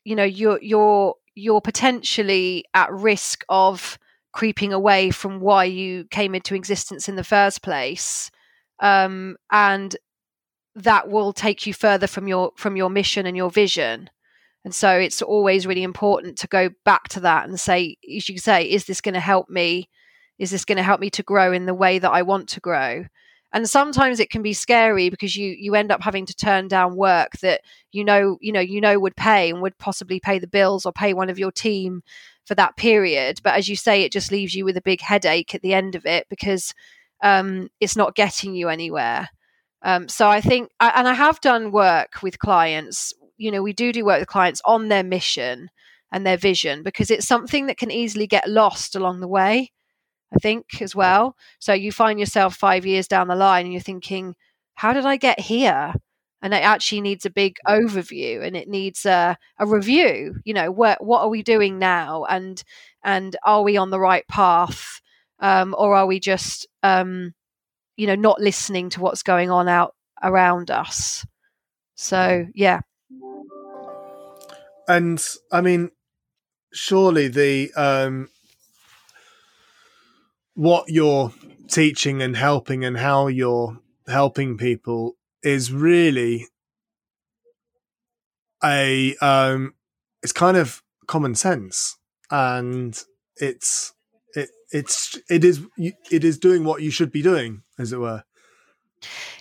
you 0.04 0.16
know 0.16 0.24
you're 0.24 0.60
you're 0.62 1.16
you're 1.36 1.62
potentially 1.62 2.66
at 2.74 2.92
risk 2.92 3.44
of 3.50 3.98
creeping 4.32 4.74
away 4.74 5.10
from 5.10 5.40
why 5.40 5.64
you 5.64 6.06
came 6.06 6.36
into 6.36 6.56
existence 6.56 7.10
in 7.10 7.16
the 7.16 7.24
first 7.24 7.62
place 7.62 8.30
um, 8.80 9.36
and 9.52 9.96
that 10.76 11.10
will 11.10 11.34
take 11.34 11.66
you 11.66 11.74
further 11.74 12.08
from 12.08 12.28
your 12.28 12.52
from 12.56 12.76
your 12.76 12.90
mission 12.90 13.26
and 13.26 13.36
your 13.36 13.50
vision 13.50 14.10
and 14.66 14.76
so 14.76 14.92
it's 14.92 15.22
always 15.22 15.66
really 15.66 15.84
important 15.84 16.38
to 16.38 16.48
go 16.48 16.70
back 16.86 17.08
to 17.10 17.22
that 17.22 17.48
and 17.48 17.60
say 17.60 17.96
as 18.16 18.30
you 18.30 18.38
say 18.38 18.64
is 18.64 18.86
this 18.86 19.02
going 19.02 19.14
to 19.14 19.20
help 19.20 19.50
me 19.50 19.90
is 20.38 20.52
this 20.52 20.66
going 20.66 20.78
to 20.78 20.84
help 20.84 21.00
me 21.00 21.10
to 21.10 21.24
grow 21.24 21.52
in 21.52 21.66
the 21.66 21.74
way 21.74 22.00
that 22.00 22.12
i 22.12 22.22
want 22.22 22.50
to 22.50 22.60
grow 22.60 23.06
and 23.52 23.68
sometimes 23.68 24.20
it 24.20 24.30
can 24.30 24.44
be 24.44 24.54
scary 24.54 25.10
because 25.10 25.36
you 25.36 25.56
you 25.58 25.76
end 25.76 25.92
up 25.92 26.04
having 26.04 26.26
to 26.26 26.36
turn 26.36 26.68
down 26.68 26.96
work 26.96 27.32
that 27.42 27.62
you 27.92 28.04
know 28.04 28.38
you 28.42 28.52
know 28.52 28.60
you 28.60 28.80
know 28.80 29.00
would 29.00 29.16
pay 29.16 29.50
and 29.50 29.62
would 29.62 29.78
possibly 29.78 30.20
pay 30.20 30.40
the 30.40 30.48
bills 30.48 30.86
or 30.86 30.92
pay 30.92 31.14
one 31.14 31.30
of 31.30 31.40
your 31.40 31.52
team 31.52 32.04
for 32.50 32.56
that 32.56 32.76
period. 32.76 33.40
But 33.44 33.54
as 33.54 33.70
you 33.70 33.76
say, 33.76 34.02
it 34.02 34.12
just 34.12 34.32
leaves 34.32 34.56
you 34.56 34.66
with 34.66 34.76
a 34.76 34.82
big 34.82 35.02
headache 35.02 35.54
at 35.54 35.62
the 35.62 35.76
end 35.76 35.94
of 35.94 36.06
it 36.08 36.26
because 36.30 36.74
um, 37.22 37.70
it's 37.80 37.96
not 37.96 38.16
getting 38.16 38.56
you 38.56 38.70
anywhere. 38.70 39.30
Um, 39.84 40.10
so 40.10 40.28
I 40.28 40.42
think, 40.42 40.72
and 40.80 41.08
I 41.08 41.14
have 41.14 41.40
done 41.42 41.72
work 41.72 42.24
with 42.24 42.40
clients. 42.40 43.14
You 43.40 43.52
know, 43.52 43.64
we 43.64 43.74
do 43.74 43.92
do 43.94 44.06
work 44.06 44.20
with 44.22 44.30
clients 44.30 44.62
on 44.66 44.90
their 44.90 45.04
mission, 45.04 45.72
and 46.12 46.26
their 46.26 46.38
vision 46.38 46.84
because 46.84 47.12
it's 47.12 47.28
something 47.28 47.68
that 47.68 47.78
can 47.78 47.92
easily 47.92 48.28
get 48.28 48.50
lost 48.50 48.96
along 48.96 49.20
the 49.22 49.28
way 49.28 49.72
i 50.34 50.38
think 50.40 50.82
as 50.82 50.96
well. 50.96 51.36
So 51.60 51.74
you 51.74 51.92
find 51.92 52.20
yourself 52.20 52.56
5 52.56 52.86
years 52.86 53.08
down 53.08 53.28
the 53.28 53.36
line 53.36 53.66
and 53.66 53.74
you're 53.74 53.82
thinking 53.82 54.36
how 54.76 54.94
did 54.94 55.06
i 55.06 55.18
get 55.18 55.40
here? 55.40 55.94
And 56.42 56.54
it 56.54 56.64
actually 56.64 57.02
needs 57.02 57.26
a 57.26 57.30
big 57.30 57.58
overview 57.68 58.46
and 58.46 58.56
it 58.56 58.70
needs 58.70 59.06
a, 59.06 59.38
a 59.60 59.66
review 59.68 60.36
you 60.46 60.54
know 60.54 60.72
what 60.72 61.04
what 61.04 61.22
are 61.22 61.30
we 61.30 61.44
doing 61.44 61.80
now? 61.80 62.26
And 62.26 62.64
and 63.04 63.36
are 63.44 63.64
we 63.64 63.78
on 63.78 63.90
the 63.92 64.00
right 64.00 64.28
path? 64.28 65.02
Um, 65.42 65.74
or 65.78 65.96
are 65.96 66.06
we 66.08 66.20
just 66.20 66.68
um, 66.84 67.34
you 67.98 68.08
know 68.08 68.16
not 68.16 68.42
listening 68.42 68.90
to 68.92 69.02
what's 69.02 69.24
going 69.24 69.52
on 69.52 69.68
out 69.70 69.96
around 70.24 70.72
us? 70.72 71.26
So 71.96 72.48
yeah 72.56 72.82
and 74.88 75.26
i 75.52 75.62
mean 75.62 75.92
surely 76.72 77.28
the 77.28 77.72
um 77.74 78.30
what 80.54 80.86
you're 80.90 81.32
teaching 81.68 82.22
and 82.22 82.36
helping 82.36 82.84
and 82.84 82.98
how 82.98 83.28
you're 83.28 83.80
helping 84.08 84.58
people 84.58 85.16
is 85.44 85.72
really 85.72 86.48
a 88.64 89.16
um 89.18 89.74
it's 90.22 90.34
kind 90.34 90.58
of 90.58 90.84
common 91.08 91.36
sense. 91.36 91.98
And 92.32 92.98
it's 93.38 93.94
it 94.36 94.50
it's 94.72 95.18
it 95.30 95.44
is 95.44 95.66
it 95.78 96.24
is 96.24 96.38
doing 96.38 96.64
what 96.64 96.82
you 96.82 96.92
should 96.92 97.12
be 97.12 97.22
doing 97.22 97.64
as 97.78 97.92
it 97.92 98.00
were 98.00 98.24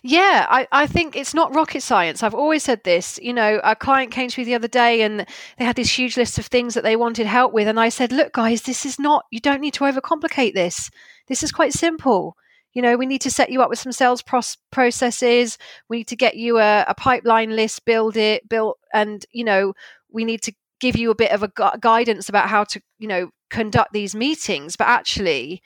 yeah, 0.02 0.46
I, 0.48 0.66
I 0.70 0.86
think 0.86 1.16
it's 1.16 1.34
not 1.34 1.54
rocket 1.54 1.82
science. 1.82 2.22
I've 2.22 2.34
always 2.34 2.62
said 2.62 2.84
this. 2.84 3.18
You 3.22 3.32
know, 3.32 3.60
a 3.64 3.74
client 3.74 4.12
came 4.12 4.28
to 4.28 4.40
me 4.40 4.44
the 4.44 4.54
other 4.54 4.68
day 4.68 5.02
and 5.02 5.26
they 5.58 5.64
had 5.64 5.76
this 5.76 5.98
huge 5.98 6.16
list 6.16 6.38
of 6.38 6.46
things 6.46 6.74
that 6.74 6.84
they 6.84 6.96
wanted 6.96 7.26
help 7.26 7.52
with. 7.52 7.68
And 7.68 7.80
I 7.80 7.88
said, 7.88 8.12
look, 8.12 8.32
guys, 8.32 8.62
this 8.62 8.86
is 8.86 8.98
not, 8.98 9.24
you 9.30 9.40
don't 9.40 9.60
need 9.60 9.74
to 9.74 9.84
overcomplicate 9.84 10.54
this. 10.54 10.90
This 11.26 11.42
is 11.42 11.52
quite 11.52 11.72
simple. 11.72 12.36
You 12.74 12.82
know, 12.82 12.96
we 12.96 13.06
need 13.06 13.22
to 13.22 13.30
set 13.30 13.50
you 13.50 13.62
up 13.62 13.70
with 13.70 13.78
some 13.78 13.92
sales 13.92 14.22
pros- 14.22 14.58
processes. 14.70 15.58
We 15.88 15.98
need 15.98 16.08
to 16.08 16.16
get 16.16 16.36
you 16.36 16.58
a, 16.58 16.84
a 16.86 16.94
pipeline 16.94 17.56
list, 17.56 17.84
build 17.84 18.16
it, 18.16 18.48
built, 18.48 18.78
and, 18.92 19.24
you 19.32 19.44
know, 19.44 19.72
we 20.12 20.24
need 20.24 20.42
to 20.42 20.52
give 20.78 20.96
you 20.96 21.10
a 21.10 21.16
bit 21.16 21.32
of 21.32 21.42
a 21.42 21.48
gu- 21.48 21.78
guidance 21.80 22.28
about 22.28 22.48
how 22.48 22.64
to, 22.64 22.80
you 22.98 23.08
know, 23.08 23.30
conduct 23.50 23.92
these 23.92 24.14
meetings. 24.14 24.76
But 24.76 24.86
actually, 24.86 25.62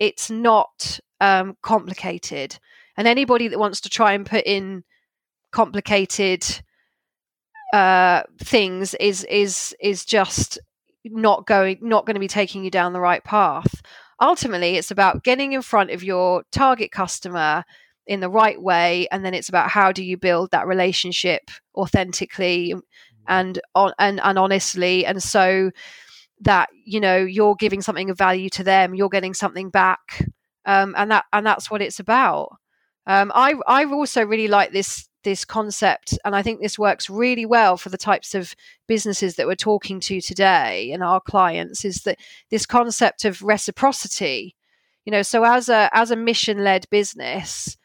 it's 0.00 0.30
not 0.30 0.98
um, 1.20 1.56
complicated 1.62 2.58
and 2.96 3.06
anybody 3.06 3.48
that 3.48 3.58
wants 3.58 3.80
to 3.82 3.88
try 3.88 4.12
and 4.12 4.26
put 4.26 4.44
in 4.46 4.84
complicated 5.52 6.44
uh, 7.72 8.22
things 8.38 8.94
is 8.94 9.24
is 9.24 9.74
is 9.80 10.04
just 10.04 10.58
not 11.04 11.46
going 11.46 11.78
not 11.80 12.06
going 12.06 12.14
to 12.14 12.20
be 12.20 12.28
taking 12.28 12.64
you 12.64 12.70
down 12.70 12.92
the 12.92 13.00
right 13.00 13.24
path. 13.24 13.82
Ultimately 14.20 14.76
it's 14.76 14.90
about 14.90 15.24
getting 15.24 15.52
in 15.52 15.62
front 15.62 15.90
of 15.90 16.02
your 16.02 16.44
target 16.52 16.90
customer 16.90 17.64
in 18.06 18.20
the 18.20 18.30
right 18.30 18.60
way 18.60 19.08
and 19.10 19.24
then 19.24 19.34
it's 19.34 19.48
about 19.48 19.68
how 19.68 19.92
do 19.92 20.04
you 20.04 20.16
build 20.16 20.50
that 20.52 20.66
relationship 20.66 21.50
authentically 21.74 22.74
and 23.26 23.60
on 23.74 23.92
and, 23.98 24.20
and 24.22 24.38
honestly 24.38 25.04
and 25.04 25.22
so 25.22 25.70
that 26.40 26.68
you 26.84 27.00
know 27.00 27.16
you're 27.16 27.56
giving 27.56 27.82
something 27.82 28.08
of 28.08 28.16
value 28.16 28.48
to 28.48 28.62
them 28.62 28.94
you're 28.94 29.08
getting 29.08 29.34
something 29.34 29.70
back 29.70 30.24
um, 30.66 30.94
and 30.96 31.10
that 31.10 31.24
and 31.32 31.44
that's 31.44 31.68
what 31.68 31.82
it's 31.82 31.98
about 31.98 32.56
um, 33.06 33.30
I 33.34 33.54
I 33.66 33.84
also 33.84 34.24
really 34.24 34.48
like 34.48 34.72
this 34.72 35.08
this 35.22 35.44
concept, 35.44 36.18
and 36.24 36.36
I 36.36 36.42
think 36.42 36.60
this 36.60 36.78
works 36.78 37.10
really 37.10 37.46
well 37.46 37.76
for 37.76 37.88
the 37.88 37.98
types 37.98 38.34
of 38.34 38.54
businesses 38.86 39.36
that 39.36 39.46
we're 39.46 39.56
talking 39.56 39.98
to 40.00 40.20
today 40.20 40.92
and 40.92 41.02
our 41.02 41.20
clients. 41.20 41.84
Is 41.84 42.02
that 42.02 42.18
this 42.50 42.66
concept 42.66 43.24
of 43.24 43.42
reciprocity? 43.42 44.54
You 45.04 45.12
know, 45.12 45.22
so 45.22 45.44
as 45.44 45.68
a 45.68 45.90
as 45.92 46.10
a 46.10 46.16
mission 46.16 46.64
led 46.64 46.86
business, 46.90 47.76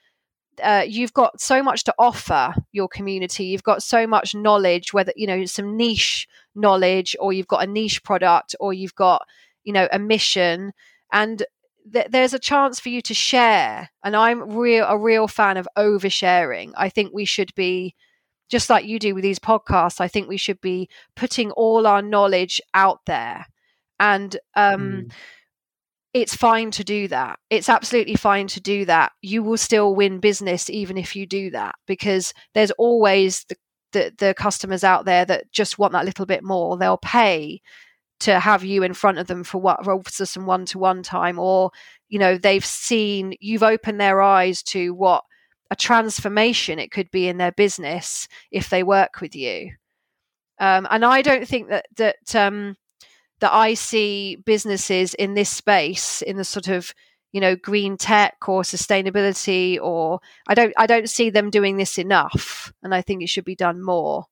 uh, 0.62 0.84
you've 0.88 1.14
got 1.14 1.40
so 1.40 1.62
much 1.62 1.84
to 1.86 1.94
offer 2.00 2.54
your 2.72 2.88
community. 2.88 3.46
You've 3.46 3.64
got 3.64 3.84
so 3.84 4.08
much 4.08 4.34
knowledge, 4.36 4.94
whether 4.94 5.14
you 5.16 5.28
know 5.28 5.46
some 5.46 5.78
niche 5.78 6.28
knowledge, 6.56 7.16
or 7.20 7.34
you've 7.34 7.48
got 7.48 7.64
a 7.64 7.68
niche 7.68 8.04
product, 8.04 8.56
or 8.60 8.74
you've 8.74 8.96
got 8.96 9.24
you 9.64 9.74
know 9.74 9.88
a 9.92 10.00
mission, 10.00 10.74
and 11.12 11.44
th- 11.92 12.08
there's 12.10 12.34
a 12.34 12.40
chance 12.40 12.80
for 12.80 12.90
you 12.90 13.02
to 13.04 13.14
share. 13.14 13.90
And 14.04 14.16
I'm 14.16 14.58
real 14.58 14.86
a 14.86 14.98
real 14.98 15.28
fan 15.28 15.58
of 15.58 15.68
oversharing. 15.78 16.72
I 16.76 16.90
think 16.90 17.12
we 17.14 17.26
should 17.26 17.54
be 17.56 17.96
just 18.50 18.70
like 18.70 18.86
you 18.86 19.00
do 19.00 19.16
with 19.16 19.24
these 19.24 19.40
podcasts. 19.40 20.02
I 20.02 20.08
think 20.08 20.28
we 20.28 20.38
should 20.38 20.60
be 20.62 20.90
putting 21.16 21.52
all 21.52 21.88
our 21.88 22.02
knowledge 22.02 22.62
out 22.74 23.00
there, 23.06 23.46
and 24.00 24.38
um, 24.56 24.82
mm. 24.82 25.12
it's 26.14 26.36
fine 26.36 26.72
to 26.72 26.84
do 26.84 27.08
that. 27.08 27.40
It's 27.50 27.70
absolutely 27.70 28.16
fine 28.16 28.48
to 28.48 28.60
do 28.60 28.86
that. 28.86 29.14
You 29.22 29.44
will 29.44 29.58
still 29.58 29.96
win 29.96 30.20
business 30.20 30.70
even 30.70 30.98
if 30.98 31.16
you 31.16 31.26
do 31.26 31.52
that 31.52 31.76
because 31.88 32.34
there's 32.54 32.72
always 32.72 33.46
the 33.46 33.56
the, 33.92 34.14
the 34.18 34.34
customers 34.34 34.84
out 34.84 35.06
there 35.06 35.26
that 35.26 35.52
just 35.52 35.78
want 35.78 35.94
that 35.94 36.06
little 36.06 36.26
bit 36.26 36.44
more. 36.44 36.78
They'll 36.78 36.98
pay 36.98 37.62
to 38.22 38.40
have 38.40 38.64
you 38.64 38.84
in 38.84 38.94
front 38.94 39.18
of 39.18 39.28
them 39.28 39.44
for 39.44 39.60
what 39.60 39.84
for 39.86 40.26
some 40.26 40.46
one 40.46 40.66
to 40.68 40.80
one 40.80 41.04
time, 41.04 41.40
or 41.40 41.72
you 42.10 42.20
know 42.20 42.38
they've 42.38 42.66
seen 42.66 43.34
you've 43.40 43.64
opened 43.64 44.00
their 44.00 44.22
eyes 44.22 44.64
to 44.64 44.94
what 44.94 45.24
a 45.70 45.76
transformation 45.76 46.80
it 46.80 46.92
could 46.92 47.10
be 47.12 47.28
in 47.28 47.38
their 47.38 47.54
business 47.54 48.28
if 48.52 48.70
they 48.70 48.84
work 48.84 49.22
with 49.22 49.36
you. 49.36 49.72
Um, 50.60 50.86
and 50.92 51.04
I 51.04 51.22
don't 51.22 51.48
think 51.48 51.70
that 51.70 51.88
that 51.98 52.36
um, 52.36 52.76
that 53.40 53.54
I 53.54 53.74
see 53.74 54.38
businesses 54.46 55.14
in 55.16 55.34
this 55.34 55.50
space 55.50 56.22
in 56.22 56.38
the 56.38 56.44
sort 56.44 56.68
of 56.68 56.94
you 57.32 57.42
know 57.42 57.56
green 57.56 57.98
tech 57.98 58.36
or 58.48 58.62
sustainability 58.62 59.80
or 59.82 60.20
I 60.48 60.54
don't 60.54 60.74
I 60.78 60.86
don't 60.86 61.10
see 61.10 61.30
them 61.30 61.50
doing 61.50 61.78
this 61.78 61.98
enough, 61.98 62.72
and 62.84 62.94
I 62.94 63.02
think 63.02 63.24
it 63.24 63.30
should 63.30 63.46
be 63.46 63.56
done 63.56 63.82
more. 63.82 64.26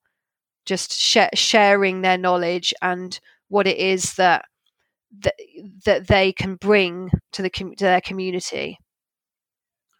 Just 0.65 0.91
sh- 0.93 1.33
sharing 1.33 2.01
their 2.01 2.17
knowledge 2.17 2.73
and 2.81 3.19
what 3.49 3.67
it 3.67 3.77
is 3.77 4.15
that 4.15 4.45
that, 5.21 5.35
that 5.85 6.07
they 6.07 6.31
can 6.31 6.55
bring 6.55 7.11
to 7.33 7.41
the 7.41 7.49
to 7.49 7.83
their 7.83 8.01
community. 8.01 8.77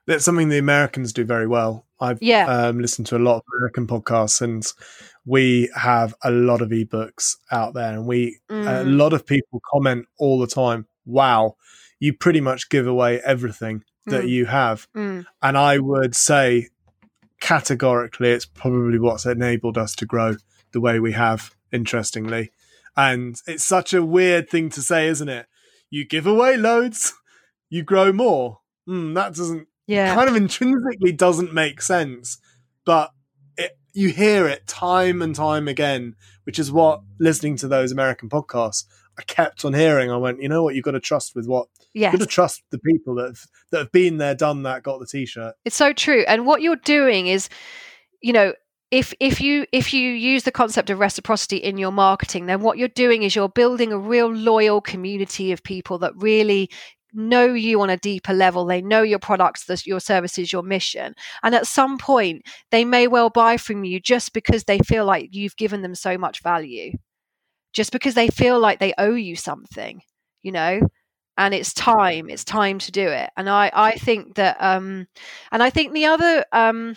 That's 0.08 0.26
something 0.26 0.50
the 0.50 0.58
Americans 0.58 1.14
do 1.14 1.24
very 1.24 1.48
well. 1.48 1.86
I've 2.00 2.22
yeah. 2.22 2.48
um, 2.48 2.80
listened 2.80 3.08
to 3.08 3.18
a 3.18 3.20
lot 3.20 3.38
of 3.38 3.44
American 3.58 3.86
podcasts, 3.86 4.42
and 4.42 4.66
we 5.26 5.70
have 5.76 6.16
a 6.24 6.32
lot 6.32 6.62
of 6.62 6.70
ebooks 6.70 7.36
out 7.52 7.74
there, 7.74 7.94
and 7.94 8.08
we 8.08 8.40
mm. 8.50 8.82
a 8.82 8.84
lot 8.86 9.14
of 9.14 9.26
people 9.26 9.62
comment 9.72 10.08
all 10.18 10.40
the 10.40 10.48
time. 10.48 10.88
Wow, 11.06 11.58
you 12.00 12.14
pretty 12.14 12.42
much 12.42 12.70
give 12.70 12.88
away 12.88 13.20
everything 13.22 13.84
that 14.06 14.24
mm. 14.24 14.30
you 14.30 14.46
have, 14.46 14.88
mm. 14.96 15.26
and 15.42 15.58
I 15.58 15.78
would 15.78 16.16
say 16.16 16.70
categorically, 17.40 18.30
it's 18.30 18.46
probably 18.46 19.00
what's 19.00 19.26
enabled 19.26 19.78
us 19.78 19.96
to 19.96 20.06
grow 20.06 20.36
the 20.72 20.82
way 20.82 21.00
we 21.00 21.12
have. 21.14 21.56
Interestingly, 21.72 22.52
and 22.96 23.40
it's 23.48 23.64
such 23.64 23.94
a 23.94 24.04
weird 24.04 24.50
thing 24.50 24.70
to 24.72 24.82
say, 24.82 25.08
isn't 25.08 25.30
it? 25.30 25.48
You 25.90 26.06
give 26.06 26.28
away 26.28 26.58
loads, 26.58 27.14
you 27.70 27.84
grow 27.84 28.12
more. 28.12 28.60
Mm, 28.88 29.16
that 29.16 29.36
doesn't, 29.36 29.68
yeah, 29.88 30.14
kind 30.14 30.30
of 30.30 30.36
intrinsically 30.36 31.12
doesn't 31.12 31.54
make 31.54 31.82
sense. 31.82 32.38
But 32.86 33.12
it, 33.58 33.78
you 33.94 34.10
hear 34.10 34.48
it 34.48 34.68
time 34.68 35.22
and 35.22 35.36
time 35.36 35.68
again, 35.68 36.16
which 36.44 36.60
is 36.60 36.72
what 36.72 37.02
listening 37.20 37.56
to 37.58 37.68
those 37.68 37.92
American 37.92 38.30
podcasts 38.30 38.86
I 39.18 39.24
kept 39.24 39.66
on 39.66 39.74
hearing. 39.74 40.12
I 40.12 40.18
went, 40.18 40.42
you 40.42 40.50
know 40.50 40.64
what, 40.64 40.76
you've 40.76 40.86
got 40.86 40.92
to 40.92 41.00
trust 41.00 41.36
with 41.36 41.48
what 41.48 41.68
Yes. 41.94 42.14
You've 42.14 42.20
got 42.20 42.26
to 42.26 42.32
trust 42.32 42.64
the 42.70 42.80
people 42.80 43.16
that 43.16 43.28
have, 43.28 43.46
that 43.72 43.78
have 43.80 43.92
been 43.92 44.18
there, 44.18 44.36
done 44.36 44.64
that, 44.64 44.84
got 44.84 45.00
the 45.00 45.08
t-shirt. 45.08 45.56
It's 45.66 45.76
so 45.76 45.92
true. 45.92 46.24
And 46.28 46.46
what 46.46 46.62
you're 46.62 46.76
doing 46.76 47.28
is, 47.28 47.50
you 48.22 48.34
know, 48.34 48.54
if 48.92 49.14
if 49.20 49.40
you 49.40 49.66
if 49.72 49.94
you 49.94 50.12
use 50.12 50.44
the 50.44 50.52
concept 50.52 50.90
of 50.90 51.00
reciprocity 51.00 51.58
in 51.58 51.78
your 51.78 51.92
marketing 51.92 52.48
then 52.48 52.62
what 52.62 52.78
you're 52.78 52.88
doing 52.88 53.24
is 53.24 53.36
you're 53.36 53.50
building 53.50 53.92
a 53.92 54.00
real 54.00 54.28
loyal 54.34 54.82
community 54.82 55.52
of 55.52 55.64
people 55.64 56.00
that 56.00 56.14
really 56.16 56.70
know 57.14 57.54
you 57.54 57.82
on 57.82 57.90
a 57.90 57.98
deeper 57.98 58.34
level. 58.34 58.66
They 58.66 58.82
know 58.82 59.02
your 59.02 59.20
products 59.20 59.86
your 59.86 60.00
services 60.00 60.52
your 60.54 60.64
mission. 60.64 61.16
And 61.44 61.56
at 61.56 61.68
some 61.68 61.98
point 61.98 62.44
they 62.72 62.86
may 62.86 63.08
well 63.08 63.30
buy 63.30 63.58
from 63.58 63.84
you 63.84 64.00
just 64.00 64.34
because 64.34 64.64
they 64.66 64.80
feel 64.80 65.06
like 65.06 65.30
you've 65.34 65.58
given 65.58 65.82
them 65.82 65.96
so 65.96 66.18
much 66.18 66.42
value. 66.44 66.94
Just 67.74 67.92
because 67.92 68.16
they 68.16 68.30
feel 68.30 68.60
like 68.60 68.80
they 68.80 68.94
owe 68.98 69.16
you 69.16 69.36
something 69.36 70.02
you 70.42 70.52
know? 70.54 70.80
And 71.38 71.54
it's 71.54 71.74
time 71.74 72.30
it's 72.30 72.44
time 72.44 72.80
to 72.80 72.92
do 72.92 73.08
it. 73.08 73.30
And 73.38 73.50
i 73.50 73.72
i 73.74 73.92
think 73.94 74.36
that 74.36 74.58
um 74.60 75.08
and 75.52 75.64
i 75.64 75.70
think 75.70 75.94
the 75.94 76.06
other 76.06 76.46
um 76.52 76.96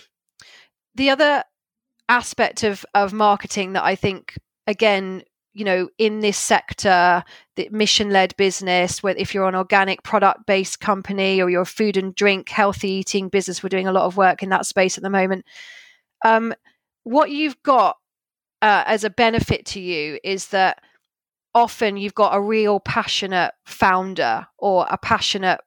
the 0.95 1.11
other 1.11 1.45
aspect 2.09 2.63
of 2.63 2.85
of 2.95 3.13
marketing 3.13 3.73
that 3.75 3.85
I 3.85 3.95
think 3.95 4.39
again 4.67 5.23
you 5.55 5.65
know 5.65 5.89
in 5.99 6.21
this 6.21 6.37
sector 6.39 7.23
the 7.57 7.69
mission 7.71 8.11
led 8.11 8.35
business 8.37 9.03
where 9.03 9.17
if 9.17 9.35
you're 9.35 9.49
an 9.49 9.55
organic 9.55 10.03
product 10.03 10.47
based 10.47 10.81
company 10.81 11.41
or 11.41 11.51
you're 11.51 11.63
a 11.63 11.67
food 11.67 11.97
and 11.97 12.15
drink 12.15 12.49
healthy 12.49 12.91
eating 12.91 13.29
business 13.29 13.63
we're 13.63 13.69
doing 13.69 13.89
a 13.89 13.93
lot 13.93 14.05
of 14.05 14.17
work 14.17 14.43
in 14.43 14.49
that 14.51 14.67
space 14.67 14.97
at 14.97 15.03
the 15.03 15.11
moment. 15.11 15.45
Um, 16.25 16.55
what 17.05 17.31
you've 17.31 17.61
got 17.63 17.97
uh, 18.63 18.85
as 18.87 19.05
a 19.05 19.11
benefit 19.11 19.67
to 19.67 19.81
you 19.81 20.19
is 20.23 20.49
that 20.49 20.81
often 21.55 21.97
you've 21.97 22.15
got 22.15 22.35
a 22.35 22.41
real 22.41 22.81
passionate 22.81 23.53
founder 23.67 24.47
or 24.59 24.87
a 24.89 24.97
passionate 24.97 25.61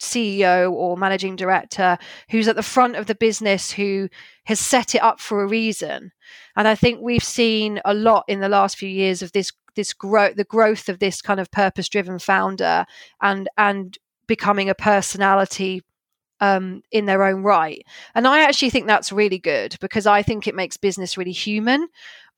CEO 0.00 0.72
or 0.72 0.96
managing 0.96 1.36
director 1.36 1.98
who's 2.30 2.48
at 2.48 2.56
the 2.56 2.62
front 2.62 2.96
of 2.96 3.06
the 3.06 3.14
business 3.14 3.70
who 3.70 4.08
has 4.44 4.58
set 4.58 4.94
it 4.94 5.02
up 5.02 5.20
for 5.20 5.42
a 5.42 5.48
reason. 5.48 6.12
And 6.56 6.66
I 6.66 6.74
think 6.74 7.00
we've 7.00 7.22
seen 7.22 7.80
a 7.84 7.94
lot 7.94 8.24
in 8.26 8.40
the 8.40 8.48
last 8.48 8.76
few 8.76 8.88
years 8.88 9.22
of 9.22 9.32
this 9.32 9.52
this 9.76 9.92
growth 9.92 10.34
the 10.34 10.44
growth 10.44 10.88
of 10.88 10.98
this 10.98 11.22
kind 11.22 11.38
of 11.38 11.50
purpose 11.52 11.88
driven 11.88 12.18
founder 12.18 12.84
and 13.22 13.48
and 13.56 13.96
becoming 14.26 14.68
a 14.68 14.74
personality 14.74 15.82
um, 16.40 16.82
in 16.90 17.04
their 17.04 17.22
own 17.22 17.42
right. 17.42 17.84
And 18.14 18.26
I 18.26 18.40
actually 18.40 18.70
think 18.70 18.86
that's 18.86 19.12
really 19.12 19.38
good 19.38 19.76
because 19.80 20.06
I 20.06 20.22
think 20.22 20.46
it 20.46 20.54
makes 20.54 20.76
business 20.76 21.18
really 21.18 21.32
human. 21.32 21.88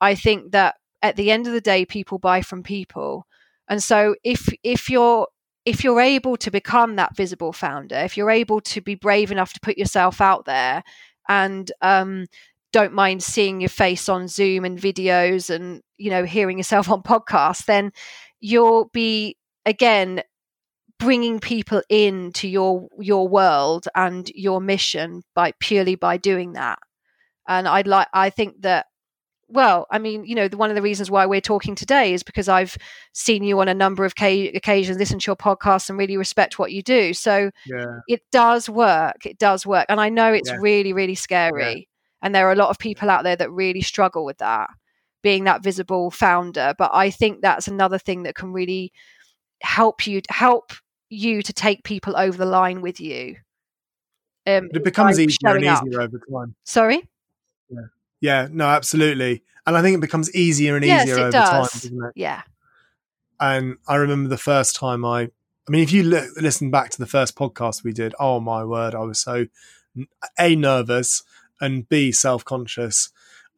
I 0.01 0.15
think 0.15 0.51
that 0.51 0.75
at 1.01 1.15
the 1.15 1.31
end 1.31 1.47
of 1.47 1.53
the 1.53 1.61
day, 1.61 1.85
people 1.85 2.19
buy 2.19 2.41
from 2.41 2.63
people. 2.63 3.25
And 3.69 3.81
so 3.81 4.15
if 4.23 4.49
if 4.63 4.89
you're 4.89 5.27
if 5.65 5.83
you're 5.83 6.01
able 6.01 6.35
to 6.37 6.51
become 6.51 6.95
that 6.97 7.15
visible 7.15 7.53
founder, 7.53 7.95
if 7.97 8.17
you're 8.17 8.31
able 8.31 8.61
to 8.61 8.81
be 8.81 8.95
brave 8.95 9.31
enough 9.31 9.53
to 9.53 9.59
put 9.61 9.77
yourself 9.77 10.19
out 10.19 10.45
there 10.45 10.83
and 11.29 11.71
um, 11.81 12.25
don't 12.73 12.93
mind 12.93 13.23
seeing 13.23 13.61
your 13.61 13.69
face 13.69 14.09
on 14.09 14.27
Zoom 14.27 14.65
and 14.65 14.77
videos 14.77 15.49
and 15.49 15.81
you 15.97 16.09
know 16.09 16.25
hearing 16.25 16.57
yourself 16.57 16.89
on 16.91 17.01
podcasts, 17.01 17.65
then 17.65 17.91
you'll 18.41 18.89
be 18.93 19.37
again 19.65 20.21
bringing 20.99 21.39
people 21.39 21.81
into 21.89 22.47
your 22.47 22.87
your 22.99 23.27
world 23.27 23.87
and 23.95 24.29
your 24.35 24.61
mission 24.61 25.23
by 25.35 25.53
purely 25.59 25.95
by 25.95 26.17
doing 26.17 26.53
that. 26.53 26.79
And 27.47 27.67
I'd 27.67 27.87
like 27.87 28.07
I 28.13 28.29
think 28.29 28.61
that 28.61 28.87
well, 29.53 29.85
I 29.91 29.99
mean, 29.99 30.25
you 30.25 30.33
know, 30.33 30.47
the, 30.47 30.57
one 30.57 30.71
of 30.71 30.75
the 30.75 30.81
reasons 30.81 31.11
why 31.11 31.27
we're 31.27 31.39
talking 31.39 31.75
today 31.75 32.13
is 32.13 32.23
because 32.23 32.49
I've 32.49 32.75
seen 33.13 33.43
you 33.43 33.59
on 33.59 33.67
a 33.67 33.73
number 33.73 34.03
of 34.03 34.15
ca- 34.15 34.49
occasions, 34.49 34.97
listen 34.97 35.19
to 35.19 35.27
your 35.27 35.35
podcast, 35.35 35.89
and 35.89 35.97
really 35.97 36.17
respect 36.17 36.57
what 36.57 36.71
you 36.71 36.81
do. 36.81 37.13
So 37.13 37.51
yeah. 37.67 37.99
it 38.07 38.21
does 38.31 38.67
work. 38.67 39.25
It 39.25 39.37
does 39.37 39.65
work, 39.65 39.85
and 39.89 40.01
I 40.01 40.09
know 40.09 40.33
it's 40.33 40.49
yeah. 40.49 40.57
really, 40.59 40.91
really 40.91 41.15
scary. 41.15 41.73
Yeah. 41.73 41.85
And 42.23 42.33
there 42.33 42.47
are 42.47 42.51
a 42.51 42.57
lot 42.57 42.69
of 42.69 42.79
people 42.79 43.09
out 43.09 43.23
there 43.23 43.35
that 43.35 43.51
really 43.51 43.81
struggle 43.81 44.25
with 44.25 44.39
that, 44.39 44.69
being 45.21 45.43
that 45.43 45.61
visible 45.61 46.09
founder. 46.09 46.73
But 46.77 46.91
I 46.93 47.11
think 47.11 47.41
that's 47.41 47.67
another 47.67 47.99
thing 47.99 48.23
that 48.23 48.35
can 48.35 48.51
really 48.53 48.91
help 49.61 50.07
you 50.07 50.21
help 50.29 50.73
you 51.09 51.43
to 51.43 51.53
take 51.53 51.83
people 51.83 52.17
over 52.17 52.37
the 52.37 52.45
line 52.45 52.81
with 52.81 52.99
you. 52.99 53.35
Um, 54.47 54.69
it 54.73 54.83
becomes 54.83 55.19
easier 55.19 55.55
and 55.55 55.63
easier 55.63 56.01
up. 56.01 56.07
over 56.07 56.19
time. 56.31 56.55
Sorry. 56.63 57.07
Yeah. 58.23 58.47
No, 58.49 58.65
absolutely. 58.65 59.43
And 59.67 59.75
I 59.75 59.81
think 59.81 59.97
it 59.97 60.01
becomes 60.01 60.33
easier 60.33 60.75
and 60.75 60.85
easier 60.85 61.05
yes, 61.05 61.17
over 61.17 61.31
does. 61.31 61.49
time, 61.49 61.61
doesn't 61.61 62.03
it? 62.05 62.11
Yeah. 62.15 62.41
And 63.39 63.77
I 63.87 63.95
remember 63.95 64.29
the 64.29 64.37
first 64.37 64.75
time 64.77 65.03
I, 65.03 65.23
I 65.67 65.71
mean, 65.71 65.83
if 65.83 65.91
you 65.91 66.03
look, 66.03 66.29
listen 66.41 66.71
back 66.71 66.89
to 66.91 66.99
the 66.99 67.05
first 67.05 67.35
podcast 67.35 67.83
we 67.83 67.91
did, 67.91 68.15
oh 68.19 68.39
my 68.39 68.63
word, 68.63 68.95
I 68.95 68.99
was 68.99 69.19
so 69.19 69.47
a 70.39 70.55
nervous 70.55 71.23
and 71.59 71.87
b 71.87 72.11
self 72.11 72.45
conscious, 72.45 73.09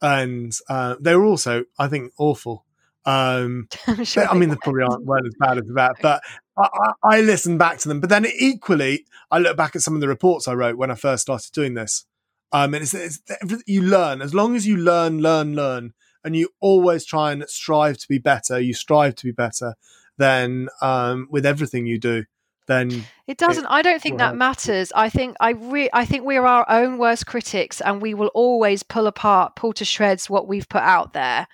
and 0.01 0.51
uh, 0.69 0.95
they 0.99 1.15
were 1.15 1.25
also, 1.25 1.65
I 1.77 1.87
think, 1.87 2.11
awful. 2.17 2.65
Um, 3.05 3.67
sure 4.03 4.27
I 4.27 4.33
mean, 4.33 4.49
they 4.49 4.55
probably 4.55 4.83
aren't 4.83 5.05
weren't 5.05 5.27
as 5.27 5.35
bad 5.39 5.57
as 5.57 5.67
that, 5.75 5.95
but 6.01 6.23
I, 6.57 6.67
I, 7.03 7.17
I 7.17 7.21
listened 7.21 7.59
back 7.59 7.79
to 7.79 7.87
them. 7.87 7.99
But 7.99 8.09
then 8.09 8.25
equally, 8.39 9.05
I 9.31 9.39
look 9.39 9.57
back 9.57 9.75
at 9.75 9.81
some 9.81 9.95
of 9.95 10.01
the 10.01 10.07
reports 10.07 10.47
I 10.47 10.53
wrote 10.53 10.77
when 10.77 10.91
I 10.91 10.95
first 10.95 11.23
started 11.23 11.51
doing 11.53 11.73
this, 11.73 12.05
um, 12.51 12.73
and 12.73 12.83
it's, 12.83 12.93
it's 12.93 13.21
you 13.65 13.81
learn 13.81 14.21
as 14.21 14.33
long 14.33 14.55
as 14.55 14.67
you 14.67 14.77
learn, 14.77 15.21
learn, 15.21 15.55
learn, 15.55 15.93
and 16.23 16.35
you 16.35 16.49
always 16.59 17.05
try 17.05 17.31
and 17.31 17.43
strive 17.47 17.97
to 17.97 18.07
be 18.07 18.17
better. 18.17 18.59
You 18.59 18.73
strive 18.73 19.15
to 19.15 19.25
be 19.25 19.31
better. 19.31 19.75
Then 20.17 20.69
um, 20.81 21.27
with 21.29 21.45
everything 21.45 21.85
you 21.85 21.99
do, 21.99 22.25
then 22.67 23.05
it 23.27 23.37
doesn't. 23.37 23.65
It, 23.65 23.69
I 23.69 23.81
don't 23.81 24.01
think 24.01 24.17
that 24.17 24.35
matters. 24.35 24.91
I 24.95 25.09
think 25.09 25.35
I 25.39 25.51
re- 25.51 25.89
I 25.93 26.05
think 26.05 26.25
we're 26.25 26.45
our 26.45 26.65
own 26.69 26.97
worst 26.97 27.25
critics, 27.27 27.81
and 27.81 28.01
we 28.01 28.13
will 28.13 28.31
always 28.33 28.81
pull 28.81 29.07
apart, 29.07 29.55
pull 29.55 29.73
to 29.73 29.85
shreds 29.85 30.29
what 30.29 30.47
we've 30.47 30.67
put 30.69 30.81
out 30.81 31.13
there. 31.13 31.47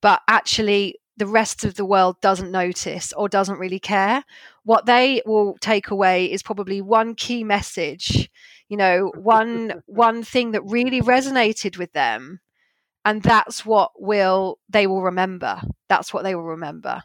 But 0.00 0.20
actually, 0.28 0.98
the 1.16 1.26
rest 1.26 1.64
of 1.64 1.74
the 1.74 1.84
world 1.84 2.20
doesn't 2.20 2.50
notice 2.50 3.12
or 3.14 3.28
doesn't 3.28 3.58
really 3.58 3.80
care. 3.80 4.24
What 4.64 4.86
they 4.86 5.22
will 5.26 5.56
take 5.60 5.90
away 5.90 6.30
is 6.30 6.42
probably 6.42 6.80
one 6.80 7.14
key 7.14 7.44
message 7.44 8.30
you 8.68 8.76
know 8.76 9.12
one 9.16 9.82
one 9.86 10.22
thing 10.22 10.52
that 10.52 10.62
really 10.62 11.00
resonated 11.00 11.78
with 11.78 11.92
them 11.92 12.40
and 13.04 13.22
that's 13.22 13.66
what 13.66 13.90
will 13.98 14.58
they 14.68 14.86
will 14.86 15.02
remember 15.02 15.60
that's 15.88 16.12
what 16.12 16.24
they 16.24 16.34
will 16.34 16.44
remember 16.44 17.02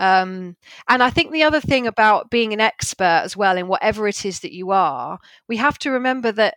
um, 0.00 0.56
and 0.88 1.02
I 1.02 1.10
think 1.10 1.30
the 1.30 1.42
other 1.42 1.60
thing 1.60 1.86
about 1.86 2.30
being 2.30 2.54
an 2.54 2.60
expert 2.60 3.20
as 3.22 3.36
well 3.36 3.58
in 3.58 3.68
whatever 3.68 4.08
it 4.08 4.24
is 4.24 4.40
that 4.40 4.54
you 4.54 4.70
are, 4.70 5.18
we 5.46 5.58
have 5.58 5.78
to 5.80 5.90
remember 5.90 6.32
that 6.32 6.56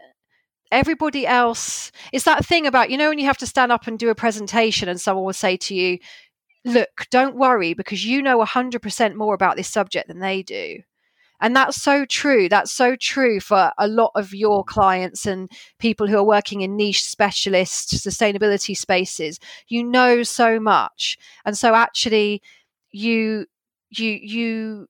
everybody 0.71 1.27
else 1.27 1.91
is 2.13 2.23
that 2.23 2.45
thing 2.45 2.65
about, 2.65 2.89
you 2.89 2.97
know, 2.97 3.09
when 3.09 3.19
you 3.19 3.25
have 3.25 3.37
to 3.39 3.47
stand 3.47 3.71
up 3.71 3.85
and 3.85 3.99
do 3.99 4.09
a 4.09 4.15
presentation 4.15 4.87
and 4.87 4.99
someone 4.99 5.25
will 5.25 5.33
say 5.33 5.57
to 5.57 5.75
you, 5.75 5.99
look, 6.65 7.05
don't 7.11 7.35
worry 7.35 7.73
because 7.73 8.05
you 8.05 8.21
know 8.21 8.43
100% 8.43 9.15
more 9.15 9.33
about 9.33 9.57
this 9.57 9.69
subject 9.69 10.07
than 10.07 10.19
they 10.19 10.41
do. 10.41 10.79
And 11.43 11.53
that's 11.53 11.81
so 11.81 12.05
true. 12.05 12.47
That's 12.47 12.71
so 12.71 12.95
true 12.95 13.41
for 13.41 13.73
a 13.77 13.87
lot 13.87 14.11
of 14.15 14.33
your 14.33 14.63
clients 14.63 15.25
and 15.25 15.51
people 15.77 16.07
who 16.07 16.17
are 16.17 16.23
working 16.23 16.61
in 16.61 16.77
niche 16.77 17.03
specialist 17.03 17.91
sustainability 17.95 18.75
spaces. 18.77 19.41
You 19.67 19.83
know 19.83 20.23
so 20.23 20.57
much. 20.57 21.17
And 21.45 21.57
so 21.57 21.75
actually 21.75 22.41
you 22.91 23.45
you 23.91 24.11
you 24.21 24.87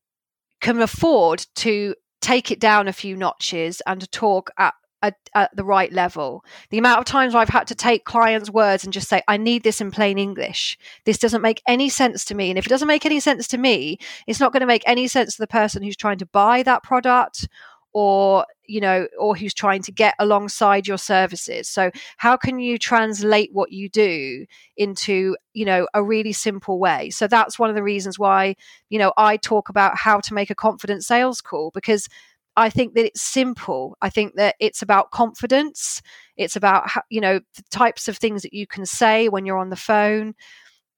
can 0.62 0.80
afford 0.80 1.48
to 1.56 1.96
take 2.22 2.52
it 2.52 2.60
down 2.60 2.88
a 2.88 2.94
few 2.94 3.18
notches 3.18 3.82
and 3.88 4.00
to 4.00 4.08
talk 4.08 4.52
at 4.60 4.76
at, 5.04 5.16
at, 5.36 5.56
the 5.56 5.63
right 5.63 5.92
level. 5.94 6.44
The 6.72 6.80
amount 6.80 7.00
of 7.00 7.06
times 7.06 7.36
I've 7.36 7.50
had 7.50 7.68
to 7.68 7.76
take 7.76 8.06
clients' 8.06 8.50
words 8.50 8.84
and 8.84 8.92
just 8.92 9.10
say, 9.10 9.22
I 9.28 9.38
need 9.38 9.63
this 9.63 9.82
in 9.82 9.92
plain 9.92 10.18
English. 10.18 10.78
This 11.06 11.20
doesn't 11.20 11.42
make 11.42 11.62
any 11.68 11.89
sense 11.89 12.26
to 12.26 12.36
me. 12.36 12.50
And 12.50 12.58
if 12.58 12.66
it 12.66 12.70
doesn't 12.70 12.88
make 12.88 13.06
any 13.06 13.20
sense 13.20 13.48
to 13.50 13.58
me, 13.58 14.00
it's 14.26 14.39
not 14.39 14.54
going 14.54 14.62
to 14.62 14.68
make 14.68 14.84
any 14.88 15.08
sense 15.08 15.36
to 15.36 15.42
the 15.42 15.48
person 15.48 15.84
who's 15.84 15.98
trying 15.98 16.18
to 16.20 16.26
buy 16.26 16.63
that 16.63 16.82
product 16.82 17.48
or 17.94 18.46
you 18.66 18.82
know 18.82 19.08
or 19.20 19.36
who's 19.36 19.54
trying 19.54 19.82
to 19.82 19.92
get 19.92 20.16
alongside 20.20 20.88
your 20.88 20.98
services 20.98 21.68
so 21.70 21.92
how 22.18 22.36
can 22.36 22.60
you 22.60 22.78
translate 22.78 23.50
what 23.54 23.72
you 23.72 23.88
do 23.88 24.46
into 24.78 25.36
you 25.54 25.63
know 25.63 25.88
a 25.94 26.04
really 26.04 26.34
simple 26.34 26.80
way 26.80 27.10
so 27.10 27.28
that's 27.28 27.60
one 27.60 27.70
of 27.70 27.76
the 27.76 27.84
reasons 27.84 28.18
why 28.18 28.56
you 28.89 28.98
know 28.98 29.13
i 29.16 29.38
talk 29.38 29.70
about 29.70 29.96
how 29.96 30.20
to 30.20 30.34
make 30.34 30.50
a 30.50 30.56
confident 30.56 31.04
sales 31.04 31.39
call 31.39 31.72
because 31.72 32.08
I 32.56 32.70
think 32.70 32.94
that 32.94 33.06
it's 33.06 33.22
simple. 33.22 33.98
I 34.02 34.10
think 34.10 34.36
that 34.36 34.56
it's 34.60 34.82
about 34.82 35.12
confidence. 35.12 36.02
It's 36.38 36.56
about 36.56 36.89
you 37.10 37.22
know 37.22 37.39
the 37.56 37.63
types 37.72 38.08
of 38.08 38.18
things 38.18 38.44
that 38.44 38.54
you 38.54 38.68
can 38.68 38.86
say 38.86 39.30
when 39.30 39.46
you're 39.46 39.58
on 39.58 39.70
the 39.70 39.76
phone. 39.76 40.36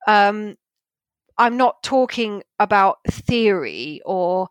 Um, 0.08 0.56
I'm 1.38 1.58
not 1.58 1.82
talking 1.84 2.44
about 2.60 3.00
theory 3.10 4.02
or 4.06 4.48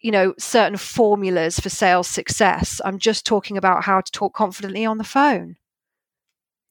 you 0.00 0.10
know 0.10 0.34
certain 0.38 0.76
formulas 0.76 1.58
for 1.58 1.68
sales 1.68 2.08
success. 2.08 2.80
I'm 2.84 2.98
just 2.98 3.24
talking 3.24 3.56
about 3.56 3.84
how 3.84 4.00
to 4.00 4.12
talk 4.12 4.34
confidently 4.34 4.84
on 4.84 4.98
the 4.98 5.04
phone. 5.04 5.56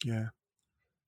Yeah, 0.04 0.28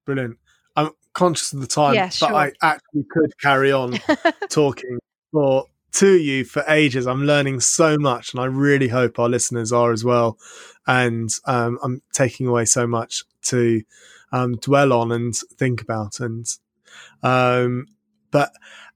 brilliant. 0.06 0.38
I'm 0.76 0.92
conscious 1.14 1.54
of 1.54 1.62
the 1.62 1.68
time, 1.68 1.96
yeah, 1.96 2.10
sure. 2.10 2.30
but 2.30 2.36
I 2.36 2.52
actually 2.62 3.06
could 3.10 3.38
carry 3.40 3.72
on 3.72 4.00
talking 4.50 5.00
for 5.32 5.66
to 5.94 6.18
you 6.18 6.44
for 6.46 6.64
ages. 6.68 7.08
I'm 7.08 7.26
learning 7.26 7.60
so 7.62 7.98
much, 7.98 8.34
and 8.34 8.42
I 8.42 8.46
really 8.46 8.90
hope 8.90 9.20
our 9.20 9.30
listeners 9.30 9.72
are 9.72 9.92
as 9.92 10.04
well. 10.04 10.38
And 10.86 11.30
um, 11.46 11.80
I'm 11.84 12.02
taking 12.14 12.48
away 12.48 12.66
so 12.66 12.88
much 12.88 13.24
to 13.44 13.82
um, 14.32 14.56
dwell 14.58 14.94
on 14.94 15.12
and 15.12 15.36
think 15.36 15.82
about. 15.82 16.20
And 16.20 16.46
um, 17.24 17.88
but 18.32 18.52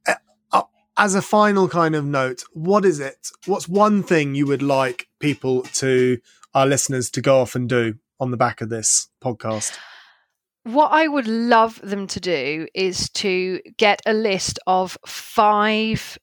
uh, 0.07 0.15
uh, 0.51 0.63
as 0.97 1.15
a 1.15 1.21
final 1.21 1.67
kind 1.67 1.95
of 1.95 2.05
note, 2.05 2.43
what 2.53 2.85
is 2.85 2.99
it? 2.99 3.29
What's 3.45 3.67
one 3.67 4.03
thing 4.03 4.35
you 4.35 4.45
would 4.47 4.63
like 4.63 5.07
people 5.19 5.63
to 5.63 6.19
our 6.53 6.65
listeners 6.65 7.09
to 7.11 7.21
go 7.21 7.39
off 7.39 7.55
and 7.55 7.67
do 7.67 7.95
on 8.19 8.31
the 8.31 8.37
back 8.37 8.61
of 8.61 8.69
this 8.69 9.09
podcast? 9.23 9.77
What 10.63 10.91
I 10.91 11.07
would 11.07 11.27
love 11.27 11.81
them 11.81 12.05
to 12.07 12.19
do 12.19 12.67
is 12.75 13.09
to 13.11 13.61
get 13.77 14.01
a 14.05 14.13
list 14.13 14.59
of 14.67 14.95
five 15.07 16.19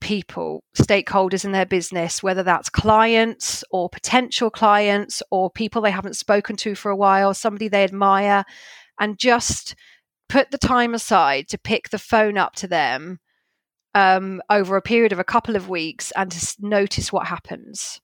people, 0.00 0.62
stakeholders 0.76 1.44
in 1.44 1.52
their 1.52 1.66
business, 1.66 2.22
whether 2.22 2.42
that's 2.42 2.68
clients 2.68 3.62
or 3.70 3.88
potential 3.88 4.50
clients 4.50 5.22
or 5.30 5.50
people 5.50 5.82
they 5.82 5.90
haven't 5.90 6.16
spoken 6.16 6.56
to 6.56 6.74
for 6.74 6.90
a 6.90 6.96
while, 6.96 7.34
somebody 7.34 7.68
they 7.68 7.84
admire, 7.84 8.44
and 8.98 9.18
just 9.18 9.74
put 10.28 10.50
the 10.50 10.58
time 10.58 10.94
aside 10.94 11.48
to 11.48 11.58
pick 11.58 11.90
the 11.90 11.98
phone 11.98 12.38
up 12.38 12.54
to 12.54 12.66
them 12.66 13.18
um, 13.94 14.40
over 14.48 14.76
a 14.76 14.82
period 14.82 15.12
of 15.12 15.18
a 15.18 15.24
couple 15.24 15.56
of 15.56 15.68
weeks 15.68 16.12
and 16.16 16.30
to 16.30 16.56
notice 16.60 17.12
what 17.12 17.26
happens. 17.26 18.00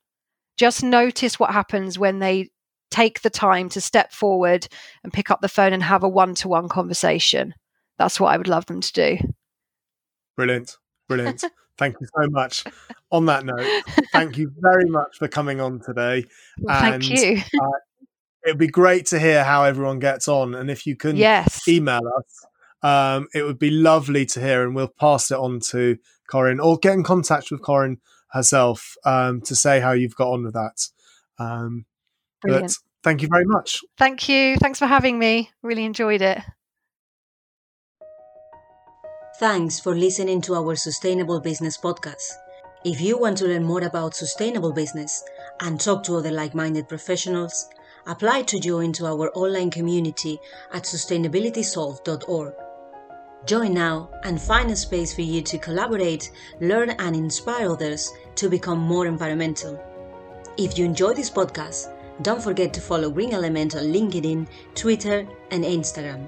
Just 0.57 0.83
notice 0.83 1.39
what 1.39 1.53
happens 1.53 1.99
when 1.99 2.19
they 2.19 2.49
take 2.91 3.21
the 3.21 3.31
time 3.31 3.69
to 3.69 3.81
step 3.81 4.13
forward 4.13 4.67
and 5.05 5.13
pick 5.13 5.31
up 5.31 5.41
the 5.41 5.49
phone 5.49 5.73
and 5.73 5.83
have 5.83 6.03
a 6.03 6.09
one 6.09 6.35
to 6.37 6.49
one 6.49 6.69
conversation. 6.69 7.55
That's 7.99 8.19
what 8.19 8.33
I 8.33 8.37
would 8.37 8.49
love 8.49 8.67
them 8.67 8.81
to 8.81 8.93
do. 8.93 9.19
Brilliant. 10.37 10.77
Brilliant. 11.09 11.45
Thank 11.79 11.97
you 12.01 12.07
so 12.07 12.29
much. 12.31 12.65
On 13.11 13.27
that 13.27 13.45
note, 13.45 13.83
thank 14.13 14.37
you 14.37 14.53
very 14.59 14.89
much 14.89 15.19
for 15.19 15.29
coming 15.29 15.61
on 15.61 15.81
today. 15.81 16.25
Well, 16.59 16.81
thank 16.81 17.09
you. 17.09 17.39
Uh, 17.61 17.71
it'd 18.47 18.59
be 18.59 18.69
great 18.69 19.07
to 19.07 19.19
hear 19.19 19.45
how 19.45 19.65
everyone 19.65 19.99
gets 19.99 20.29
on. 20.29 20.55
And 20.55 20.71
if 20.71 20.87
you 20.87 20.97
can 20.97 21.17
yes. 21.17 21.67
email 21.69 22.01
us, 22.19 22.47
um, 22.83 23.29
it 23.35 23.43
would 23.43 23.59
be 23.59 23.71
lovely 23.71 24.25
to 24.27 24.41
hear 24.41 24.65
and 24.65 24.75
we'll 24.75 24.89
pass 24.89 25.31
it 25.31 25.39
on 25.39 25.61
to 25.71 25.99
Corinne 26.29 26.61
or 26.61 26.79
get 26.79 26.95
in 26.95 27.03
contact 27.03 27.51
with 27.51 27.63
Corinne 27.63 27.99
herself 28.31 28.97
um, 29.05 29.41
to 29.43 29.55
say 29.55 29.81
how 29.81 29.93
you've 29.93 30.17
got 30.17 30.33
on 30.33 30.45
with 30.45 30.55
that. 30.55 30.89
Um, 31.39 31.87
but 32.43 32.77
thank 33.03 33.23
you 33.23 33.29
very 33.29 33.47
much. 33.47 33.83
Thank 33.99 34.29
you. 34.29 34.57
Thanks 34.57 34.79
for 34.79 34.87
having 34.87 35.19
me. 35.19 35.51
Really 35.63 35.85
enjoyed 35.85 36.23
it. 36.23 36.41
Thanks 39.39 39.79
for 39.79 39.95
listening 39.95 40.41
to 40.43 40.55
our 40.55 40.75
Sustainable 40.77 41.41
Business 41.41 41.77
podcast. 41.77 42.33
If 42.87 43.03
you 43.03 43.19
want 43.19 43.37
to 43.37 43.45
learn 43.45 43.65
more 43.65 43.83
about 43.83 44.15
sustainable 44.15 44.73
business 44.73 45.23
and 45.61 45.79
talk 45.79 46.05
to 46.05 46.17
other 46.17 46.31
like 46.31 46.55
minded 46.55 46.89
professionals, 46.89 47.69
apply 48.07 48.45
to 48.45 48.59
join 48.59 48.95
to 48.95 49.05
our 49.05 49.31
online 49.37 49.71
community 49.71 50.41
at 50.73 50.85
sustainabilitysolve.org. 50.85 52.55
Join 53.45 53.75
now 53.75 54.09
and 54.25 54.41
find 54.41 54.71
a 54.71 54.77
space 54.77 55.15
for 55.15 55.21
you 55.21 55.43
to 55.43 55.59
collaborate, 55.59 56.31
learn, 56.63 56.89
and 56.99 57.15
inspire 57.15 57.71
others 57.71 58.11
to 58.37 58.49
become 58.49 58.79
more 58.79 59.07
environmental. 59.07 59.79
If 60.57 60.79
you 60.79 60.87
enjoy 60.87 61.13
this 61.13 61.31
podcast, 61.31 61.93
don't 62.23 62.43
forget 62.43 62.73
to 62.73 62.81
follow 62.81 63.11
Green 63.11 63.35
Element 63.35 63.77
on 63.77 63.83
LinkedIn, 63.83 64.49
Twitter, 64.75 65.29
and 65.51 65.63
Instagram. 65.63 66.27